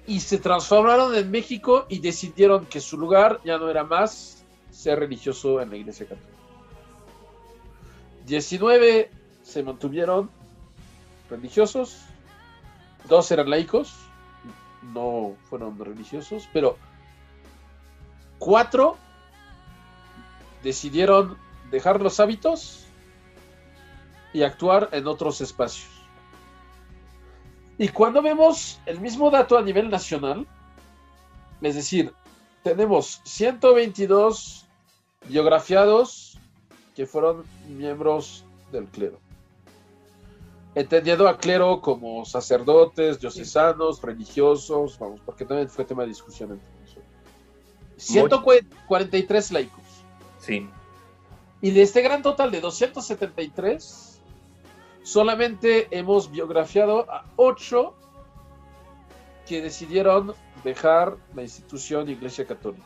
y 0.08 0.20
se 0.20 0.38
transformaron 0.38 1.16
en 1.16 1.32
México 1.32 1.86
y 1.90 2.00
decidieron 2.00 2.66
que 2.66 2.80
su 2.80 2.98
lugar 2.98 3.42
ya 3.44 3.58
no 3.58 3.70
era 3.70 3.84
más 3.84 4.44
ser 4.70 5.00
religioso 5.00 5.62
en 5.62 5.70
la 5.72 5.78
Iglesia 5.78 6.06
Católica. 6.06 6.36
19 8.26 9.10
se 9.44 9.64
mantuvieron 9.64 10.30
religiosos, 11.30 12.02
dos 13.08 13.32
eran 13.32 13.50
laicos, 13.50 13.94
no 14.94 15.36
fueron 15.50 15.78
religiosos, 15.80 16.48
pero 16.54 16.78
cuatro 18.38 18.98
decidieron 20.66 21.38
dejar 21.72 22.02
los 22.02 22.20
hábitos 22.20 22.86
y 24.34 24.44
actuar 24.44 24.90
en 24.92 25.08
otros 25.08 25.40
espacios. 25.40 25.90
Y 27.78 27.88
cuando 27.90 28.22
vemos 28.22 28.80
el 28.86 29.00
mismo 29.00 29.30
dato 29.30 29.58
a 29.58 29.62
nivel 29.62 29.90
nacional, 29.90 30.46
es 31.62 31.76
decir, 31.76 32.14
tenemos 32.64 33.22
122 33.24 34.66
biografiados 35.28 36.38
que 36.96 37.06
fueron 37.06 37.44
miembros 37.68 38.44
del 38.72 38.86
clero 38.86 39.20
entendiendo 40.76 41.28
a 41.28 41.38
clero 41.38 41.82
como 41.82 42.26
sacerdotes, 42.26 43.20
diocesanos, 43.20 44.02
religiosos, 44.02 45.00
vamos, 45.00 45.22
porque 45.26 45.46
también 45.46 45.70
fue 45.70 45.86
tema 45.86 46.04
de 46.04 46.10
discusión 46.10 46.52
entre 46.52 46.70
nosotros. 46.82 47.06
143 47.96 49.52
laicos. 49.54 49.85
Sí. 50.46 50.70
Y 51.62 51.72
de 51.72 51.82
este 51.82 52.04
gran 52.04 52.22
total 52.22 52.52
de 52.52 52.62
273, 52.62 54.22
solamente 55.02 55.88
hemos 55.90 56.30
biografiado 56.30 57.10
a 57.10 57.26
8 57.38 57.96
que 59.48 59.62
decidieron 59.62 60.36
dejar 60.64 61.18
la 61.34 61.42
institución 61.42 62.10
Iglesia 62.10 62.46
Católica. 62.46 62.86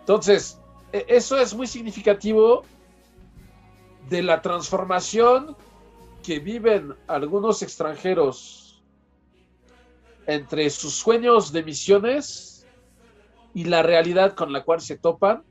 Entonces, 0.00 0.58
e-, 0.92 1.04
eso 1.08 1.38
es 1.38 1.54
muy 1.54 1.68
significativo 1.68 2.64
de 4.08 4.22
la 4.22 4.42
transformación 4.42 5.56
que 6.24 6.40
viven 6.40 6.94
algunos 7.06 7.62
extranjeros 7.62 8.82
entre 10.26 10.70
sus 10.70 10.94
sueños 10.94 11.52
de 11.52 11.62
misiones 11.62 12.66
y 13.54 13.64
la 13.64 13.82
realidad 13.82 14.34
con 14.34 14.52
la 14.52 14.64
cual 14.64 14.80
se 14.80 14.98
topan 14.98 15.44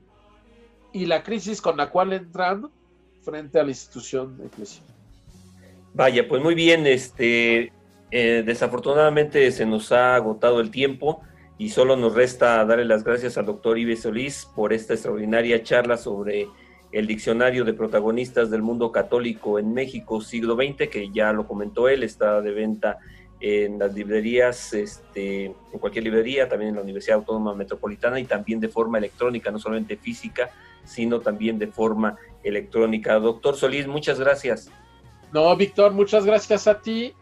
y 0.98 1.06
la 1.06 1.22
crisis 1.22 1.60
con 1.62 1.76
la 1.76 1.90
cual 1.90 2.12
entran 2.12 2.70
frente 3.22 3.60
a 3.60 3.62
la 3.62 3.70
institución 3.70 4.40
eclesial. 4.44 4.84
Vaya, 5.94 6.28
pues 6.28 6.42
muy 6.42 6.54
bien, 6.54 6.86
este, 6.86 7.72
eh, 8.10 8.42
desafortunadamente 8.44 9.50
se 9.52 9.64
nos 9.64 9.92
ha 9.92 10.16
agotado 10.16 10.60
el 10.60 10.70
tiempo 10.70 11.22
y 11.56 11.70
solo 11.70 11.96
nos 11.96 12.14
resta 12.14 12.64
darle 12.64 12.84
las 12.84 13.04
gracias 13.04 13.38
al 13.38 13.46
doctor 13.46 13.78
Ives 13.78 14.02
Solís 14.02 14.48
por 14.54 14.72
esta 14.72 14.94
extraordinaria 14.94 15.62
charla 15.62 15.96
sobre 15.96 16.48
el 16.92 17.06
diccionario 17.06 17.64
de 17.64 17.74
protagonistas 17.74 18.50
del 18.50 18.62
mundo 18.62 18.90
católico 18.92 19.58
en 19.58 19.74
México 19.74 20.20
siglo 20.20 20.56
XX, 20.56 20.88
que 20.88 21.10
ya 21.12 21.32
lo 21.32 21.46
comentó 21.46 21.88
él, 21.88 22.02
está 22.02 22.40
de 22.40 22.52
venta 22.52 22.98
en 23.40 23.78
las 23.78 23.94
librerías, 23.94 24.72
este, 24.72 25.46
en 25.46 25.78
cualquier 25.78 26.04
librería, 26.04 26.48
también 26.48 26.70
en 26.70 26.76
la 26.76 26.82
Universidad 26.82 27.18
Autónoma 27.18 27.54
Metropolitana 27.54 28.18
y 28.18 28.24
también 28.24 28.58
de 28.58 28.68
forma 28.68 28.98
electrónica, 28.98 29.50
no 29.50 29.58
solamente 29.58 29.96
física, 29.96 30.50
sino 30.84 31.20
también 31.20 31.58
de 31.58 31.66
forma 31.66 32.16
electrónica. 32.42 33.18
Doctor 33.18 33.56
Solís, 33.56 33.86
muchas 33.86 34.18
gracias. 34.18 34.70
No, 35.32 35.54
Víctor, 35.56 35.92
muchas 35.92 36.24
gracias 36.24 36.66
a 36.66 36.80
ti. 36.80 37.12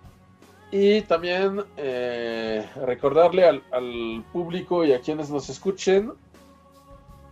Y 0.70 1.02
también 1.02 1.62
eh, 1.76 2.66
recordarle 2.84 3.44
al, 3.44 3.62
al, 3.70 4.24
público 4.32 4.84
y 4.84 4.92
a 4.92 5.00
quienes 5.00 5.30
nos 5.30 5.48
escuchen 5.48 6.12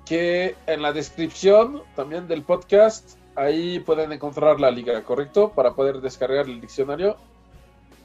que 0.06 0.54
en 0.66 0.82
la 0.82 0.92
descripción 0.92 1.82
también 1.96 2.28
del 2.28 2.42
podcast, 2.42 3.18
ahí 3.34 3.80
pueden 3.80 4.12
encontrar 4.12 4.60
la 4.60 4.70
liga, 4.70 5.02
¿correcto? 5.02 5.50
Para 5.50 5.74
poder 5.74 6.00
descargar 6.00 6.46
el 6.46 6.60
diccionario. 6.60 7.16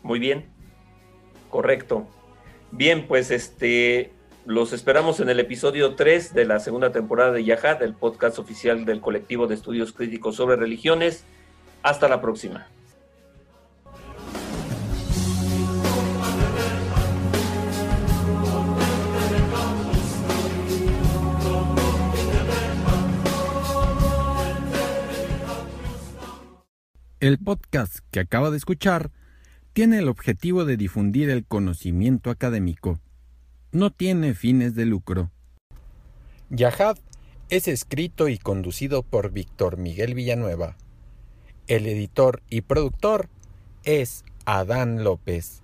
Muy 0.01 0.19
bien, 0.19 0.45
correcto. 1.49 2.07
Bien, 2.71 3.07
pues 3.07 3.31
este, 3.31 4.11
los 4.49 4.73
esperamos 4.73 5.19
en 5.19 5.29
el 5.29 5.39
episodio 5.39 5.93
3 5.93 6.33
de 6.33 6.43
la 6.43 6.59
segunda 6.59 6.91
temporada 6.91 7.31
de 7.31 7.43
Yahad, 7.43 7.83
el 7.83 7.93
podcast 7.93 8.39
oficial 8.39 8.83
del 8.83 8.99
colectivo 8.99 9.45
de 9.45 9.53
estudios 9.53 9.93
críticos 9.93 10.37
sobre 10.37 10.55
religiones. 10.55 11.23
Hasta 11.83 12.09
la 12.09 12.19
próxima. 12.19 12.67
El 27.19 27.37
podcast 27.37 27.99
que 28.09 28.19
acaba 28.19 28.49
de 28.49 28.57
escuchar 28.57 29.11
tiene 29.73 29.99
el 29.99 30.09
objetivo 30.09 30.65
de 30.65 30.75
difundir 30.75 31.29
el 31.29 31.45
conocimiento 31.45 32.31
académico. 32.31 32.99
No 33.71 33.91
tiene 33.91 34.33
fines 34.33 34.73
de 34.73 34.85
lucro. 34.85 35.29
Yahad 36.49 36.97
es 37.49 37.67
escrito 37.67 38.27
y 38.27 38.39
conducido 38.39 39.03
por 39.03 39.31
Víctor 39.31 39.77
Miguel 39.77 40.15
Villanueva. 40.15 40.75
El 41.67 41.85
editor 41.85 42.41
y 42.49 42.61
productor 42.61 43.29
es 43.83 44.25
Adán 44.45 45.03
López. 45.03 45.61